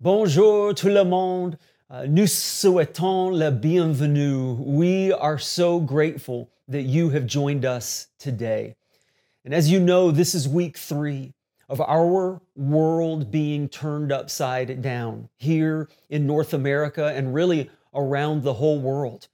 Bonjour 0.00 0.72
tout 0.74 0.92
le 0.92 1.04
monde. 1.04 1.58
Uh, 1.90 2.06
nous 2.06 2.28
souhaitons 2.28 3.36
la 3.36 3.50
bienvenue. 3.50 4.54
We 4.54 5.12
are 5.12 5.40
so 5.40 5.80
grateful 5.80 6.48
that 6.68 6.82
you 6.82 7.10
have 7.10 7.26
joined 7.26 7.64
us 7.64 8.06
today. 8.16 8.76
And 9.44 9.52
as 9.52 9.72
you 9.72 9.80
know, 9.80 10.12
this 10.12 10.36
is 10.36 10.48
week 10.48 10.78
three 10.78 11.34
of 11.68 11.80
our 11.80 12.40
world 12.54 13.32
being 13.32 13.68
turned 13.68 14.12
upside 14.12 14.80
down 14.82 15.30
here 15.34 15.88
in 16.08 16.28
North 16.28 16.54
America 16.54 17.12
and 17.12 17.34
really 17.34 17.68
around 17.92 18.44
the 18.44 18.54
whole 18.54 18.78
world. 18.78 19.26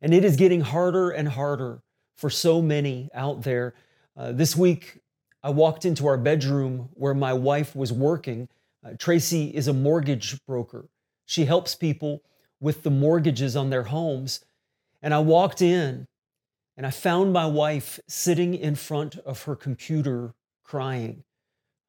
And 0.00 0.12
it 0.12 0.24
is 0.24 0.34
getting 0.34 0.62
harder 0.62 1.10
and 1.10 1.28
harder 1.28 1.80
for 2.16 2.28
so 2.28 2.60
many 2.60 3.08
out 3.14 3.42
there. 3.42 3.74
Uh, 4.16 4.32
this 4.32 4.56
week, 4.56 4.98
I 5.44 5.50
walked 5.50 5.84
into 5.84 6.08
our 6.08 6.18
bedroom 6.18 6.88
where 6.94 7.14
my 7.14 7.32
wife 7.32 7.76
was 7.76 7.92
working 7.92 8.48
uh, 8.84 8.90
Tracy 8.98 9.46
is 9.54 9.68
a 9.68 9.72
mortgage 9.72 10.38
broker. 10.46 10.88
She 11.26 11.44
helps 11.44 11.74
people 11.74 12.22
with 12.60 12.82
the 12.82 12.90
mortgages 12.90 13.56
on 13.56 13.70
their 13.70 13.84
homes. 13.84 14.40
And 15.02 15.12
I 15.12 15.18
walked 15.18 15.62
in 15.62 16.06
and 16.76 16.86
I 16.86 16.90
found 16.90 17.32
my 17.32 17.46
wife 17.46 18.00
sitting 18.08 18.54
in 18.54 18.74
front 18.74 19.16
of 19.18 19.42
her 19.42 19.56
computer 19.56 20.34
crying. 20.62 21.24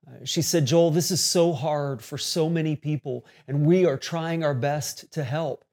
Uh, 0.05 0.25
she 0.25 0.41
said, 0.41 0.65
Joel, 0.65 0.91
this 0.91 1.11
is 1.11 1.23
so 1.23 1.53
hard 1.53 2.01
for 2.01 2.17
so 2.17 2.49
many 2.49 2.75
people, 2.75 3.25
and 3.47 3.65
we 3.65 3.85
are 3.85 3.97
trying 3.97 4.43
our 4.43 4.53
best 4.53 5.09
to 5.13 5.23
help. 5.23 5.63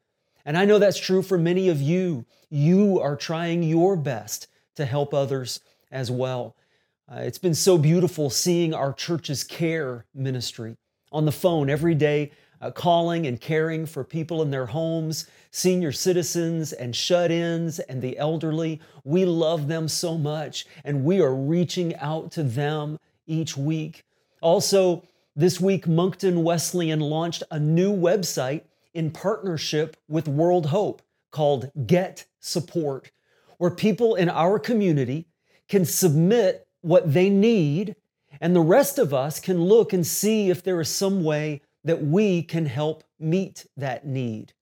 And 0.45 0.57
I 0.57 0.65
know 0.65 0.79
that's 0.79 1.01
true 1.01 1.23
for 1.23 1.37
many 1.37 1.69
of 1.69 1.81
you. 1.81 2.25
You 2.49 3.01
are 3.01 3.17
trying 3.17 3.65
your 3.65 3.97
best 3.97 4.47
to 4.77 4.85
help 4.85 5.13
others 5.13 5.61
as 5.91 6.11
well. 6.11 6.55
Uh, 7.11 7.17
it's 7.23 7.39
been 7.39 7.55
so 7.55 7.77
beautiful 7.77 8.31
seeing 8.31 8.73
our 8.73 8.93
church's 8.93 9.43
care 9.43 10.07
ministry 10.15 10.77
on 11.13 11.25
the 11.25 11.33
phone 11.33 11.69
every 11.69 11.95
day, 11.95 12.33
uh, 12.61 12.71
calling 12.71 13.27
and 13.27 13.41
caring 13.41 13.87
for 13.87 14.05
people 14.05 14.43
in 14.43 14.51
their 14.51 14.67
homes, 14.67 15.27
senior 15.51 15.93
citizens 15.93 16.73
and 16.73 16.95
shut 16.95 17.31
ins 17.31 17.79
and 17.79 18.03
the 18.03 18.19
elderly. 18.19 18.81
We 19.05 19.25
love 19.25 19.69
them 19.69 19.89
so 19.89 20.19
much, 20.19 20.67
and 20.85 21.05
we 21.05 21.21
are 21.21 21.35
reaching 21.35 21.97
out 21.97 22.31
to 22.33 22.43
them 22.43 22.99
each 23.27 23.57
week. 23.57 24.05
Also, 24.41 25.05
this 25.37 25.61
week, 25.61 25.87
Moncton 25.87 26.43
Wesleyan 26.43 27.01
launched 27.01 27.43
a 27.51 27.59
new 27.59 27.95
website 27.95 28.63
in 28.93 29.11
partnership 29.11 29.97
with 30.09 30.29
World 30.29 30.67
Hope 30.67 31.03
called 31.31 31.71
Get 31.87 32.27
Support, 32.41 33.11
where 33.59 33.71
people 33.71 34.17
in 34.17 34.29
our 34.29 34.59
community 34.59 35.27
can 35.69 35.85
submit 35.85 36.67
what 36.81 37.13
they 37.13 37.31
need 37.31 37.95
and 38.41 38.57
the 38.57 38.61
rest 38.61 38.99
of 38.99 39.13
us 39.13 39.39
can 39.39 39.63
look 39.63 39.93
and 39.93 40.07
see 40.07 40.51
if 40.51 40.63
there 40.63 40.81
is 40.81 40.89
some 40.89 41.23
way 41.23 41.63
that 41.85 42.03
we 42.03 42.43
can 42.43 42.67
help 42.67 43.05
meet 43.19 43.67
that 43.77 44.07
need. 44.07 44.53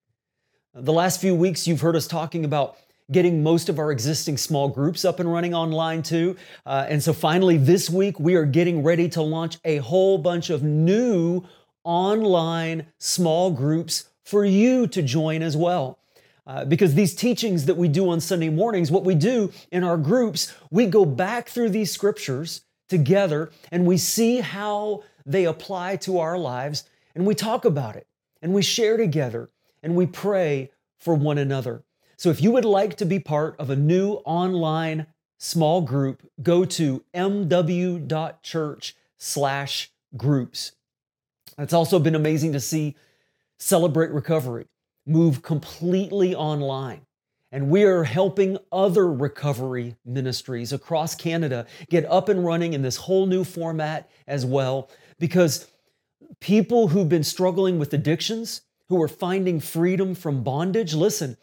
The 0.75 0.93
last 0.93 1.21
few 1.21 1.35
weeks, 1.35 1.67
you've 1.67 1.81
heard 1.81 1.97
us 1.97 2.07
talking 2.07 2.45
about 2.45 2.77
getting 3.11 3.43
most 3.43 3.69
of 3.69 3.79
our 3.79 3.91
existing 3.91 4.37
small 4.37 4.69
groups 4.69 5.05
up 5.05 5.19
and 5.19 5.33
running 5.33 5.55
online 5.55 6.03
too. 6.03 6.37
Uh, 6.67 6.87
and 6.89 7.03
so 7.03 7.13
finally, 7.13 7.57
this 7.57 7.89
week, 7.89 8.21
we 8.21 8.35
are 8.35 8.45
getting 8.45 8.83
ready 8.83 9.09
to 9.09 9.23
launch 9.23 9.59
a 9.65 9.79
whole 9.79 10.19
bunch 10.19 10.51
of 10.51 10.63
new 10.63 11.43
online 11.85 12.87
small 12.99 13.51
groups 13.51 14.11
for 14.25 14.45
you 14.45 14.87
to 14.87 15.01
join 15.01 15.43
as 15.43 15.57
well. 15.57 15.99
Uh, 16.47 16.65
because 16.65 16.95
these 16.95 17.15
teachings 17.15 17.67
that 17.67 17.77
we 17.77 17.89
do 17.89 18.09
on 18.09 18.21
Sunday 18.21 18.49
mornings, 18.49 18.91
what 18.91 19.05
we 19.05 19.15
do 19.15 19.53
in 19.71 19.85
our 19.85 19.99
groups, 19.99 20.55
we 20.71 20.87
go 20.87 21.05
back 21.05 21.49
through 21.49 21.69
these 21.69 21.91
scriptures 21.91 22.63
together 22.89 23.51
and 23.71 23.87
we 23.87 23.97
see 23.97 24.39
how 24.41 25.03
they 25.27 25.45
apply 25.45 25.97
to 25.97 26.19
our 26.19 26.39
lives 26.39 26.85
and 27.15 27.27
we 27.27 27.35
talk 27.35 27.65
about 27.65 27.97
it 27.97 28.07
and 28.43 28.53
we 28.53 28.63
share 28.63 28.97
together 28.97 29.51
and 29.83 29.95
we 29.95 30.07
pray 30.07 30.71
for 30.99 31.15
one 31.15 31.39
another. 31.39 31.85
So 32.17 32.31
if 32.31 32.43
you 32.43 32.51
would 32.53 32.65
like 32.65 32.97
to 32.97 33.05
be 33.05 33.21
part 33.21 33.55
of 33.59 33.71
a 33.71 33.77
new 33.77 34.15
online 34.25 35.07
small 35.37 35.81
group, 35.81 36.29
go 36.43 36.65
to 36.65 37.05
mw.church 37.15 38.97
slash 39.17 39.91
groups. 40.17 40.73
It's 41.57 41.73
also 41.73 41.99
been 41.99 42.15
amazing 42.15 42.53
to 42.53 42.61
see 42.61 42.97
Celebrate 43.59 44.11
Recovery 44.11 44.67
move 45.07 45.43
completely 45.43 46.35
online. 46.35 47.01
And 47.51 47.71
we 47.71 47.85
are 47.85 48.05
helping 48.05 48.59
other 48.71 49.11
recovery 49.11 49.97
ministries 50.05 50.73
across 50.73 51.15
Canada 51.15 51.67
get 51.89 52.05
up 52.07 52.29
and 52.29 52.45
running 52.45 52.75
in 52.75 52.83
this 52.83 52.97
whole 52.97 53.27
new 53.27 53.43
format 53.43 54.11
as 54.27 54.45
well. 54.45 54.91
Because 55.19 55.67
people 56.41 56.89
who've 56.89 57.09
been 57.09 57.25
struggling 57.25 57.79
with 57.79 57.93
addictions, 57.95 58.63
who 58.89 59.01
are 59.03 59.09
finding 59.09 59.61
freedom 59.61 60.15
from 60.15 60.43
bondage, 60.43 60.95
listen, 60.95 61.37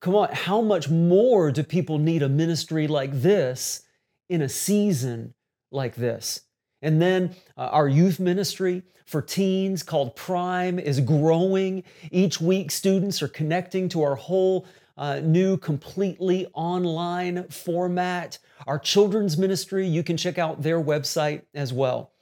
come 0.00 0.16
on, 0.16 0.30
how 0.32 0.60
much 0.60 0.88
more 0.88 1.52
do 1.52 1.62
people 1.62 1.98
need 1.98 2.22
a 2.22 2.28
ministry 2.28 2.88
like 2.88 3.12
this 3.12 3.82
in 4.28 4.42
a 4.42 4.48
season 4.48 5.34
like 5.70 5.94
this? 5.94 6.40
And 6.82 7.00
then 7.00 7.34
uh, 7.56 7.68
our 7.72 7.88
youth 7.88 8.18
ministry 8.18 8.82
for 9.06 9.22
teens 9.22 9.82
called 9.82 10.16
Prime 10.16 10.78
is 10.78 11.00
growing. 11.00 11.84
Each 12.10 12.40
week, 12.40 12.70
students 12.70 13.22
are 13.22 13.28
connecting 13.28 13.88
to 13.90 14.02
our 14.02 14.16
whole 14.16 14.66
uh, 14.96 15.20
new, 15.20 15.56
completely 15.56 16.46
online 16.54 17.48
format. 17.48 18.38
Our 18.66 18.78
children's 18.78 19.36
ministry, 19.36 19.86
you 19.86 20.02
can 20.02 20.16
check 20.16 20.38
out 20.38 20.62
their 20.62 20.80
website 20.80 21.42
as 21.54 21.72
well. 21.72 22.12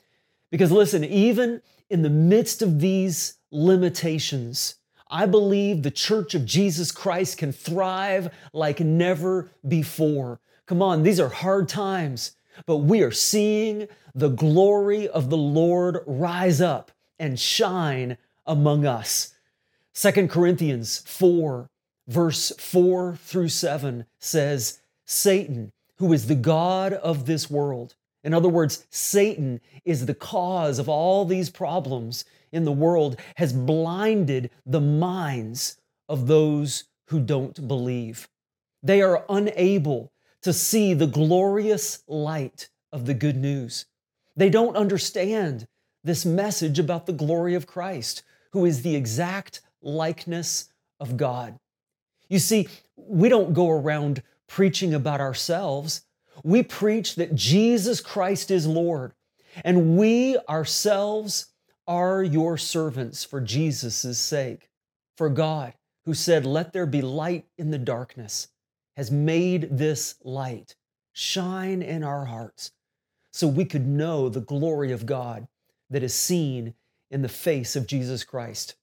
Because 0.50 0.72
listen, 0.72 1.04
even 1.04 1.62
in 1.90 2.02
the 2.02 2.10
midst 2.10 2.62
of 2.62 2.80
these 2.80 3.34
limitations, 3.50 4.76
I 5.10 5.26
believe 5.26 5.82
the 5.82 5.90
Church 5.90 6.34
of 6.34 6.46
Jesus 6.46 6.90
Christ 6.90 7.38
can 7.38 7.52
thrive 7.52 8.32
like 8.52 8.80
never 8.80 9.50
before. 9.66 10.40
Come 10.66 10.80
on, 10.80 11.02
these 11.02 11.20
are 11.20 11.28
hard 11.28 11.68
times, 11.68 12.32
but 12.64 12.78
we 12.78 13.02
are 13.02 13.10
seeing 13.10 13.88
the 14.14 14.30
glory 14.30 15.08
of 15.08 15.28
the 15.28 15.36
Lord 15.36 15.98
rise 16.06 16.60
up 16.60 16.90
and 17.18 17.38
shine 17.38 18.16
among 18.46 18.86
us. 18.86 19.34
Second 19.92 20.30
Corinthians 20.30 21.02
4 21.06 21.68
verse 22.06 22.52
4 22.58 23.16
through 23.16 23.48
7 23.48 24.06
says, 24.18 24.80
Satan, 25.06 25.72
who 25.96 26.12
is 26.12 26.26
the 26.26 26.34
God 26.34 26.92
of 26.92 27.26
this 27.26 27.50
world, 27.50 27.94
in 28.24 28.34
other 28.34 28.48
words, 28.48 28.86
Satan 28.90 29.60
is 29.84 30.06
the 30.06 30.14
cause 30.14 30.78
of 30.78 30.88
all 30.88 31.24
these 31.24 31.50
problems 31.50 32.24
in 32.52 32.64
the 32.64 32.72
world, 32.72 33.18
has 33.36 33.52
blinded 33.52 34.50
the 34.64 34.80
minds 34.80 35.76
of 36.08 36.26
those 36.26 36.84
who 37.06 37.20
don't 37.20 37.66
believe. 37.66 38.28
They 38.82 39.02
are 39.02 39.24
unable 39.28 40.12
to 40.42 40.52
see 40.52 40.94
the 40.94 41.06
glorious 41.06 42.02
light 42.06 42.68
of 42.92 43.06
the 43.06 43.14
good 43.14 43.36
news. 43.36 43.86
They 44.36 44.50
don't 44.50 44.76
understand 44.76 45.66
this 46.04 46.24
message 46.24 46.78
about 46.78 47.06
the 47.06 47.12
glory 47.12 47.54
of 47.54 47.66
Christ, 47.66 48.22
who 48.52 48.64
is 48.64 48.82
the 48.82 48.96
exact 48.96 49.60
likeness 49.82 50.68
of 51.00 51.16
God. 51.16 51.58
You 52.32 52.38
see, 52.38 52.66
we 52.96 53.28
don't 53.28 53.52
go 53.52 53.68
around 53.68 54.22
preaching 54.48 54.94
about 54.94 55.20
ourselves. 55.20 56.06
We 56.42 56.62
preach 56.62 57.16
that 57.16 57.34
Jesus 57.34 58.00
Christ 58.00 58.50
is 58.50 58.66
Lord, 58.66 59.12
and 59.66 59.98
we 59.98 60.38
ourselves 60.48 61.52
are 61.86 62.22
your 62.22 62.56
servants 62.56 63.22
for 63.22 63.38
Jesus' 63.38 64.18
sake. 64.18 64.70
For 65.18 65.28
God, 65.28 65.74
who 66.06 66.14
said, 66.14 66.46
Let 66.46 66.72
there 66.72 66.86
be 66.86 67.02
light 67.02 67.44
in 67.58 67.70
the 67.70 67.76
darkness, 67.76 68.48
has 68.96 69.10
made 69.10 69.76
this 69.76 70.14
light 70.24 70.74
shine 71.12 71.82
in 71.82 72.02
our 72.02 72.24
hearts 72.24 72.72
so 73.30 73.46
we 73.46 73.66
could 73.66 73.86
know 73.86 74.30
the 74.30 74.40
glory 74.40 74.90
of 74.90 75.04
God 75.04 75.48
that 75.90 76.02
is 76.02 76.14
seen 76.14 76.72
in 77.10 77.20
the 77.20 77.28
face 77.28 77.76
of 77.76 77.86
Jesus 77.86 78.24
Christ 78.24 78.76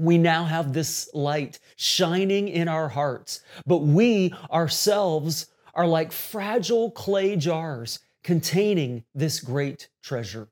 we 0.00 0.16
now 0.16 0.44
have 0.44 0.72
this 0.72 1.10
light 1.12 1.58
shining 1.76 2.48
in 2.48 2.68
our 2.68 2.88
hearts, 2.88 3.42
but 3.66 3.78
we 3.78 4.32
ourselves 4.50 5.46
are 5.74 5.86
like 5.86 6.10
fragile 6.10 6.90
clay 6.90 7.36
jars 7.36 7.98
containing 8.24 9.04
this 9.14 9.40
great 9.40 9.88
treasure. 10.02 10.48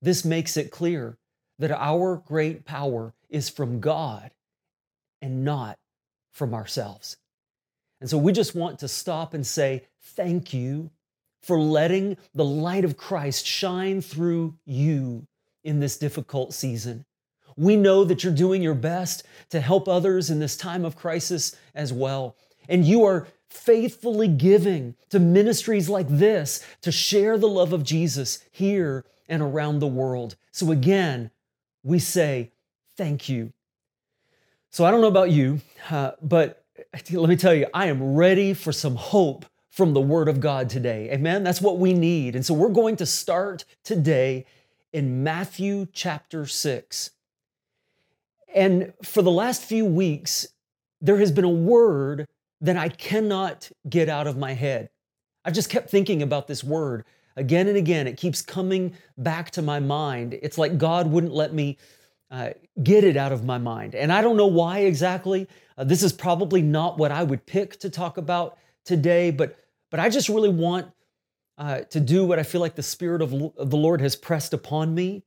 This 0.00 0.24
makes 0.24 0.56
it 0.56 0.70
clear 0.70 1.18
that 1.58 1.70
our 1.70 2.22
great 2.26 2.64
power 2.64 3.12
is 3.28 3.50
from 3.50 3.80
God 3.80 4.30
and 5.20 5.44
not 5.44 5.78
from 6.32 6.54
ourselves. 6.54 7.18
And 8.00 8.08
so 8.08 8.16
we 8.16 8.32
just 8.32 8.54
want 8.54 8.78
to 8.78 8.88
stop 8.88 9.34
and 9.34 9.46
say, 9.46 9.84
Thank 10.00 10.54
you 10.54 10.90
for 11.42 11.60
letting 11.60 12.16
the 12.34 12.44
light 12.44 12.84
of 12.84 12.96
Christ 12.96 13.46
shine 13.46 14.00
through 14.00 14.54
you 14.64 15.26
in 15.64 15.80
this 15.80 15.98
difficult 15.98 16.54
season. 16.54 17.04
We 17.56 17.76
know 17.76 18.04
that 18.04 18.22
you're 18.22 18.32
doing 18.32 18.62
your 18.62 18.74
best 18.74 19.24
to 19.50 19.60
help 19.60 19.88
others 19.88 20.30
in 20.30 20.40
this 20.40 20.56
time 20.56 20.84
of 20.84 20.96
crisis 20.96 21.56
as 21.74 21.92
well. 21.92 22.36
And 22.68 22.84
you 22.84 23.04
are 23.04 23.26
faithfully 23.48 24.28
giving 24.28 24.94
to 25.10 25.18
ministries 25.18 25.88
like 25.88 26.08
this 26.08 26.64
to 26.82 26.92
share 26.92 27.38
the 27.38 27.48
love 27.48 27.72
of 27.72 27.84
Jesus 27.84 28.40
here 28.50 29.04
and 29.28 29.42
around 29.42 29.78
the 29.78 29.86
world. 29.86 30.36
So 30.52 30.70
again, 30.70 31.30
we 31.82 31.98
say 31.98 32.52
thank 32.96 33.28
you. 33.28 33.52
So 34.70 34.84
I 34.84 34.90
don't 34.90 35.00
know 35.00 35.06
about 35.06 35.30
you, 35.30 35.60
uh, 35.90 36.12
but 36.20 36.64
let 37.10 37.28
me 37.28 37.36
tell 37.36 37.54
you, 37.54 37.66
I 37.72 37.86
am 37.86 38.14
ready 38.14 38.52
for 38.52 38.72
some 38.72 38.96
hope 38.96 39.46
from 39.70 39.94
the 39.94 40.00
Word 40.00 40.28
of 40.28 40.40
God 40.40 40.68
today. 40.68 41.10
Amen? 41.10 41.44
That's 41.44 41.60
what 41.60 41.78
we 41.78 41.94
need. 41.94 42.34
And 42.34 42.44
so 42.44 42.54
we're 42.54 42.68
going 42.68 42.96
to 42.96 43.06
start 43.06 43.64
today 43.84 44.46
in 44.92 45.22
Matthew 45.22 45.86
chapter 45.92 46.46
6. 46.46 47.10
And 48.54 48.92
for 49.02 49.22
the 49.22 49.30
last 49.30 49.62
few 49.62 49.84
weeks, 49.84 50.46
there 51.00 51.18
has 51.18 51.30
been 51.30 51.44
a 51.44 51.48
word 51.48 52.26
that 52.60 52.76
I 52.76 52.88
cannot 52.88 53.70
get 53.88 54.08
out 54.08 54.26
of 54.26 54.36
my 54.36 54.54
head. 54.54 54.88
I've 55.44 55.52
just 55.52 55.70
kept 55.70 55.90
thinking 55.90 56.22
about 56.22 56.46
this 56.46 56.64
word 56.64 57.04
again 57.36 57.68
and 57.68 57.76
again. 57.76 58.06
It 58.06 58.16
keeps 58.16 58.42
coming 58.42 58.94
back 59.18 59.50
to 59.52 59.62
my 59.62 59.78
mind. 59.78 60.38
It's 60.42 60.58
like 60.58 60.78
God 60.78 61.10
wouldn't 61.10 61.34
let 61.34 61.52
me 61.52 61.76
uh, 62.30 62.50
get 62.82 63.04
it 63.04 63.16
out 63.16 63.32
of 63.32 63.44
my 63.44 63.58
mind. 63.58 63.94
And 63.94 64.12
I 64.12 64.22
don't 64.22 64.36
know 64.36 64.46
why 64.46 64.80
exactly. 64.80 65.46
Uh, 65.78 65.84
this 65.84 66.02
is 66.02 66.12
probably 66.12 66.62
not 66.62 66.98
what 66.98 67.12
I 67.12 67.22
would 67.22 67.46
pick 67.46 67.78
to 67.80 67.90
talk 67.90 68.16
about 68.16 68.58
today, 68.84 69.30
but, 69.30 69.56
but 69.90 70.00
I 70.00 70.08
just 70.08 70.28
really 70.28 70.48
want 70.48 70.90
uh, 71.58 71.80
to 71.80 72.00
do 72.00 72.24
what 72.24 72.38
I 72.38 72.42
feel 72.42 72.60
like 72.60 72.74
the 72.74 72.82
Spirit 72.82 73.22
of, 73.22 73.32
of 73.32 73.70
the 73.70 73.76
Lord 73.76 74.00
has 74.00 74.16
pressed 74.16 74.52
upon 74.52 74.94
me 74.94 75.22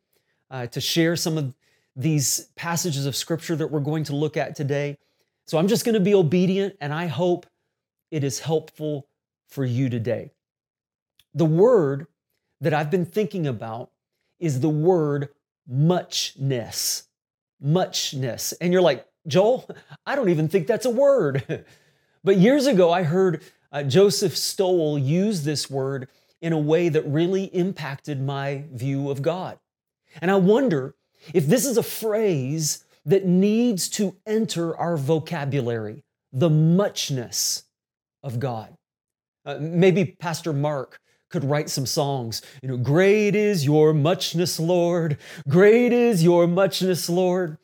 uh, 0.51 0.67
to 0.67 0.81
share 0.81 1.15
some 1.15 1.37
of 1.37 1.53
these 1.95 2.49
passages 2.55 3.05
of 3.05 3.15
Scripture 3.15 3.55
that 3.55 3.71
we're 3.71 3.79
going 3.79 4.03
to 4.05 4.15
look 4.15 4.37
at 4.37 4.55
today. 4.55 4.97
So 5.47 5.57
I'm 5.57 5.67
just 5.67 5.85
going 5.85 5.95
to 5.95 5.99
be 5.99 6.13
obedient, 6.13 6.75
and 6.79 6.93
I 6.93 7.07
hope 7.07 7.45
it 8.11 8.23
is 8.23 8.39
helpful 8.39 9.07
for 9.47 9.65
you 9.65 9.89
today. 9.89 10.31
The 11.33 11.45
word 11.45 12.07
that 12.61 12.73
I've 12.73 12.91
been 12.91 13.05
thinking 13.05 13.47
about 13.47 13.91
is 14.39 14.59
the 14.59 14.69
word 14.69 15.29
muchness. 15.67 17.07
Muchness. 17.61 18.53
And 18.53 18.71
you're 18.71 18.81
like, 18.81 19.05
Joel, 19.27 19.69
I 20.05 20.15
don't 20.15 20.29
even 20.29 20.47
think 20.47 20.67
that's 20.67 20.85
a 20.85 20.89
word. 20.89 21.65
but 22.23 22.37
years 22.37 22.67
ago, 22.67 22.91
I 22.91 23.03
heard 23.03 23.43
uh, 23.71 23.83
Joseph 23.83 24.35
Stowell 24.35 24.97
use 24.97 25.43
this 25.43 25.69
word 25.69 26.07
in 26.41 26.53
a 26.53 26.57
way 26.57 26.89
that 26.89 27.05
really 27.05 27.45
impacted 27.45 28.21
my 28.21 28.63
view 28.71 29.09
of 29.09 29.21
God. 29.21 29.59
And 30.21 30.31
I 30.31 30.35
wonder 30.35 30.95
if 31.33 31.47
this 31.47 31.65
is 31.65 31.77
a 31.77 31.83
phrase 31.83 32.85
that 33.05 33.25
needs 33.25 33.89
to 33.89 34.15
enter 34.25 34.75
our 34.77 34.97
vocabulary 34.97 36.03
the 36.31 36.49
muchness 36.49 37.63
of 38.21 38.39
God. 38.39 38.75
Uh, 39.45 39.57
maybe 39.59 40.05
Pastor 40.05 40.53
Mark 40.53 40.99
could 41.29 41.43
write 41.43 41.69
some 41.69 41.85
songs. 41.85 42.41
You 42.61 42.69
know, 42.69 42.77
great 42.77 43.35
is 43.35 43.65
your 43.65 43.93
muchness, 43.93 44.59
Lord. 44.59 45.17
Great 45.47 45.93
is 45.93 46.23
your 46.23 46.47
muchness, 46.47 47.09
Lord. 47.09 47.57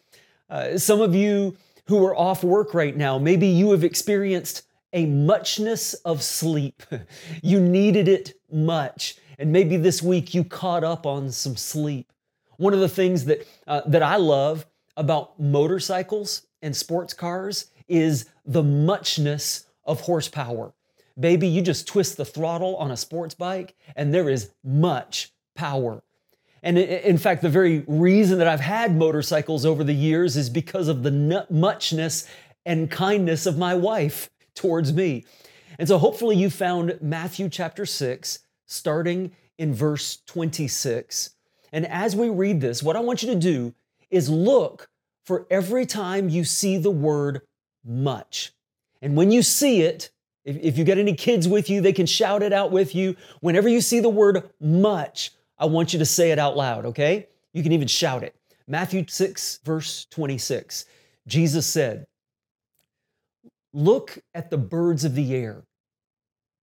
Uh, 0.49 0.77
some 0.77 1.01
of 1.01 1.15
you 1.15 1.57
who 1.87 2.03
are 2.05 2.15
off 2.15 2.43
work 2.43 2.73
right 2.73 2.95
now, 2.95 3.17
maybe 3.17 3.47
you 3.47 3.71
have 3.71 3.83
experienced 3.83 4.63
a 4.93 5.05
muchness 5.05 5.93
of 6.05 6.23
sleep. 6.23 6.83
you 7.43 7.59
needed 7.59 8.07
it 8.07 8.33
much. 8.51 9.17
And 9.37 9.51
maybe 9.51 9.77
this 9.77 10.01
week 10.01 10.33
you 10.33 10.43
caught 10.43 10.83
up 10.83 11.05
on 11.05 11.31
some 11.31 11.57
sleep. 11.57 12.11
One 12.57 12.73
of 12.73 12.79
the 12.79 12.89
things 12.89 13.25
that, 13.25 13.47
uh, 13.67 13.81
that 13.87 14.03
I 14.03 14.17
love 14.17 14.65
about 14.97 15.39
motorcycles 15.39 16.47
and 16.61 16.75
sports 16.75 17.13
cars 17.13 17.67
is 17.87 18.25
the 18.45 18.63
muchness 18.63 19.65
of 19.83 20.01
horsepower. 20.01 20.73
Baby, 21.19 21.47
you 21.47 21.61
just 21.61 21.87
twist 21.87 22.17
the 22.17 22.25
throttle 22.25 22.75
on 22.77 22.91
a 22.91 22.97
sports 22.97 23.35
bike 23.35 23.75
and 23.95 24.13
there 24.13 24.29
is 24.29 24.51
much 24.63 25.31
power. 25.55 26.03
And 26.63 26.79
in 26.79 27.19
fact, 27.19 27.43
the 27.43 27.49
very 27.49 27.83
reason 27.87 28.39
that 28.39 28.47
I've 28.47 28.59
had 28.59 28.95
motorcycles 28.95 29.65
over 29.65 29.83
the 29.83 29.93
years 29.93 30.35
is 30.35 30.49
because 30.49 30.87
of 30.87 31.03
the 31.03 31.45
muchness 31.49 32.27
and 32.65 32.89
kindness 32.89 33.45
of 33.45 33.57
my 33.57 33.75
wife 33.75 34.31
towards 34.55 34.91
me. 34.91 35.25
And 35.77 35.87
so 35.87 35.99
hopefully 35.99 36.35
you 36.35 36.49
found 36.49 36.97
Matthew 37.01 37.49
chapter 37.49 37.85
6, 37.85 38.39
starting 38.65 39.31
in 39.59 39.75
verse 39.75 40.17
26. 40.25 41.34
And 41.75 41.85
as 41.87 42.15
we 42.15 42.29
read 42.29 42.61
this, 42.61 42.81
what 42.81 42.95
I 42.95 43.01
want 43.01 43.21
you 43.21 43.33
to 43.33 43.35
do 43.35 43.73
is 44.09 44.29
look 44.29 44.87
for 45.25 45.45
every 45.51 45.85
time 45.85 46.29
you 46.29 46.45
see 46.45 46.77
the 46.77 46.89
word 46.89 47.41
much. 47.83 48.53
And 49.01 49.17
when 49.17 49.29
you 49.29 49.43
see 49.43 49.81
it, 49.81 50.09
if, 50.45 50.55
if 50.55 50.77
you 50.77 50.85
get 50.85 50.97
any 50.97 51.13
kids 51.13 51.49
with 51.49 51.69
you, 51.69 51.81
they 51.81 51.91
can 51.91 52.05
shout 52.05 52.43
it 52.43 52.53
out 52.53 52.71
with 52.71 52.95
you. 52.95 53.17
Whenever 53.41 53.67
you 53.67 53.81
see 53.81 53.99
the 53.99 54.07
word 54.07 54.49
much, 54.61 55.33
I 55.59 55.65
want 55.65 55.91
you 55.91 55.99
to 55.99 56.05
say 56.05 56.31
it 56.31 56.39
out 56.39 56.55
loud, 56.55 56.85
okay? 56.85 57.27
You 57.51 57.61
can 57.61 57.73
even 57.73 57.89
shout 57.89 58.23
it. 58.23 58.33
Matthew 58.69 59.03
6, 59.05 59.59
verse 59.65 60.07
26. 60.11 60.85
Jesus 61.27 61.67
said, 61.67 62.07
Look 63.73 64.19
at 64.33 64.49
the 64.49 64.57
birds 64.57 65.03
of 65.03 65.13
the 65.13 65.35
air. 65.35 65.65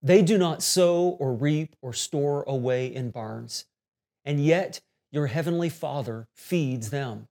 They 0.01 0.23
do 0.23 0.39
not 0.39 0.63
sow 0.63 1.09
or 1.19 1.35
reap 1.35 1.75
or 1.83 1.93
store 1.93 2.43
away 2.47 2.87
in 2.87 3.11
barns, 3.11 3.65
and 4.25 4.43
yet 4.43 4.81
your 5.13 5.27
heavenly 5.27 5.69
Father 5.69 6.27
feeds 6.33 6.89
them. 6.89 7.27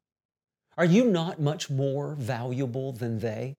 Are 0.79 0.85
you 0.85 1.05
not 1.05 1.41
much 1.41 1.69
more 1.69 2.15
valuable 2.15 2.93
than 2.93 3.19
they? 3.19 3.57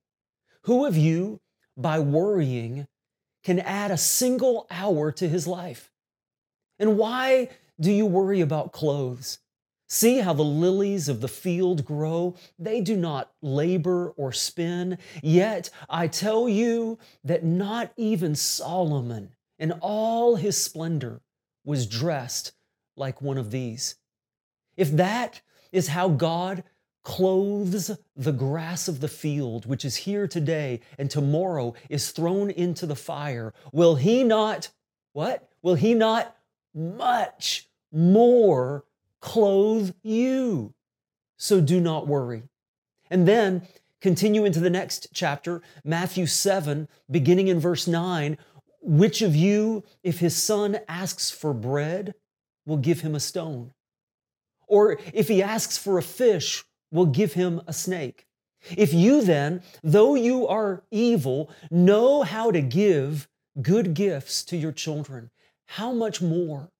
Who 0.64 0.86
of 0.86 0.96
you, 0.96 1.42
by 1.76 2.00
worrying, 2.00 2.88
can 3.44 3.60
add 3.60 3.92
a 3.92 3.98
single 3.98 4.66
hour 4.72 5.12
to 5.12 5.28
his 5.28 5.46
life? 5.46 5.92
And 6.80 6.98
why 6.98 7.50
do 7.78 7.92
you 7.92 8.06
worry 8.06 8.40
about 8.40 8.72
clothes? 8.72 9.40
See 9.90 10.20
how 10.20 10.32
the 10.32 10.42
lilies 10.42 11.10
of 11.10 11.20
the 11.20 11.28
field 11.28 11.84
grow? 11.84 12.36
They 12.58 12.80
do 12.80 12.96
not 12.96 13.30
labor 13.42 14.14
or 14.16 14.32
spin. 14.32 15.00
Yet 15.22 15.70
I 15.90 16.08
tell 16.08 16.48
you 16.48 16.98
that 17.26 17.44
not 17.44 17.92
even 17.98 18.36
Solomon 18.36 19.36
in 19.60 19.74
all 19.82 20.38
his 20.38 20.56
splendor 20.56 21.22
was 21.66 21.86
dressed 21.88 22.54
like 22.96 23.22
one 23.22 23.38
of 23.38 23.52
these. 23.52 23.96
If 24.78 24.92
that 24.92 25.42
is 25.72 25.90
how 25.90 26.10
God 26.10 26.64
clothes 27.04 27.92
the 28.16 28.32
grass 28.32 28.88
of 28.88 29.02
the 29.02 29.08
field, 29.08 29.66
which 29.66 29.84
is 29.84 29.96
here 29.98 30.28
today 30.28 30.80
and 30.98 31.10
tomorrow 31.12 31.74
is 31.90 32.12
thrown 32.12 32.50
into 32.50 32.86
the 32.86 32.96
fire, 32.96 33.54
will 33.72 33.96
he 33.96 34.24
not, 34.24 34.70
what? 35.12 35.50
Will 35.62 35.76
he 35.76 35.94
not 35.94 36.36
much 36.74 37.68
more 37.92 38.86
clothe 39.20 39.94
you? 40.02 40.74
So 41.38 41.60
do 41.60 41.80
not 41.80 42.08
worry. 42.08 42.44
And 43.10 43.28
then 43.28 43.68
continue 44.02 44.46
into 44.46 44.60
the 44.60 44.70
next 44.70 45.08
chapter, 45.14 45.62
Matthew 45.84 46.26
7, 46.26 46.88
beginning 47.12 47.48
in 47.48 47.60
verse 47.60 47.88
9. 47.88 48.38
Which 48.82 49.22
of 49.22 49.36
you, 49.36 49.84
if 50.04 50.20
his 50.20 50.36
son 50.36 50.80
asks 50.88 51.32
for 51.32 51.54
bread, 51.54 52.16
will 52.66 52.78
give 52.78 53.02
him 53.02 53.16
a 53.16 53.20
stone? 53.20 53.72
Or 54.74 54.98
if 55.14 55.28
he 55.28 55.44
asks 55.44 55.78
for 55.78 56.00
a 56.00 56.02
fish, 56.02 56.64
will 56.92 57.06
give 57.06 57.34
him 57.34 57.62
a 57.68 57.74
snake. 57.74 58.26
If 58.76 58.92
you 58.92 59.22
then, 59.22 59.62
though 59.84 60.16
you 60.16 60.48
are 60.48 60.82
evil, 60.90 61.52
know 61.70 62.24
how 62.24 62.50
to 62.50 62.60
give 62.60 63.28
good 63.62 63.94
gifts 63.94 64.44
to 64.46 64.58
your 64.58 64.72
children, 64.72 65.30
how 65.78 65.92
much 65.92 66.24
more 66.24 66.72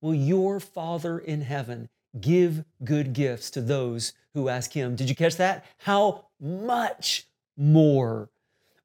will 0.00 0.14
your 0.14 0.58
Father 0.58 1.18
in 1.18 1.42
heaven 1.42 1.90
give 2.18 2.64
good 2.82 3.12
gifts 3.12 3.50
to 3.50 3.60
those 3.60 4.14
who 4.32 4.48
ask 4.48 4.72
him? 4.72 4.96
Did 4.96 5.10
you 5.10 5.14
catch 5.14 5.36
that? 5.36 5.66
How 5.80 6.28
much 6.40 7.26
more 7.58 8.30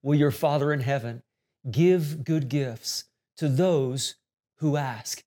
will 0.03 0.15
your 0.15 0.31
Father 0.31 0.73
in 0.73 0.81
heaven 0.81 1.23
give 1.71 2.25
good 2.25 2.49
gifts 2.49 3.05
to 3.37 3.47
those 3.47 4.15
who 4.57 4.75
ask? 4.75 5.23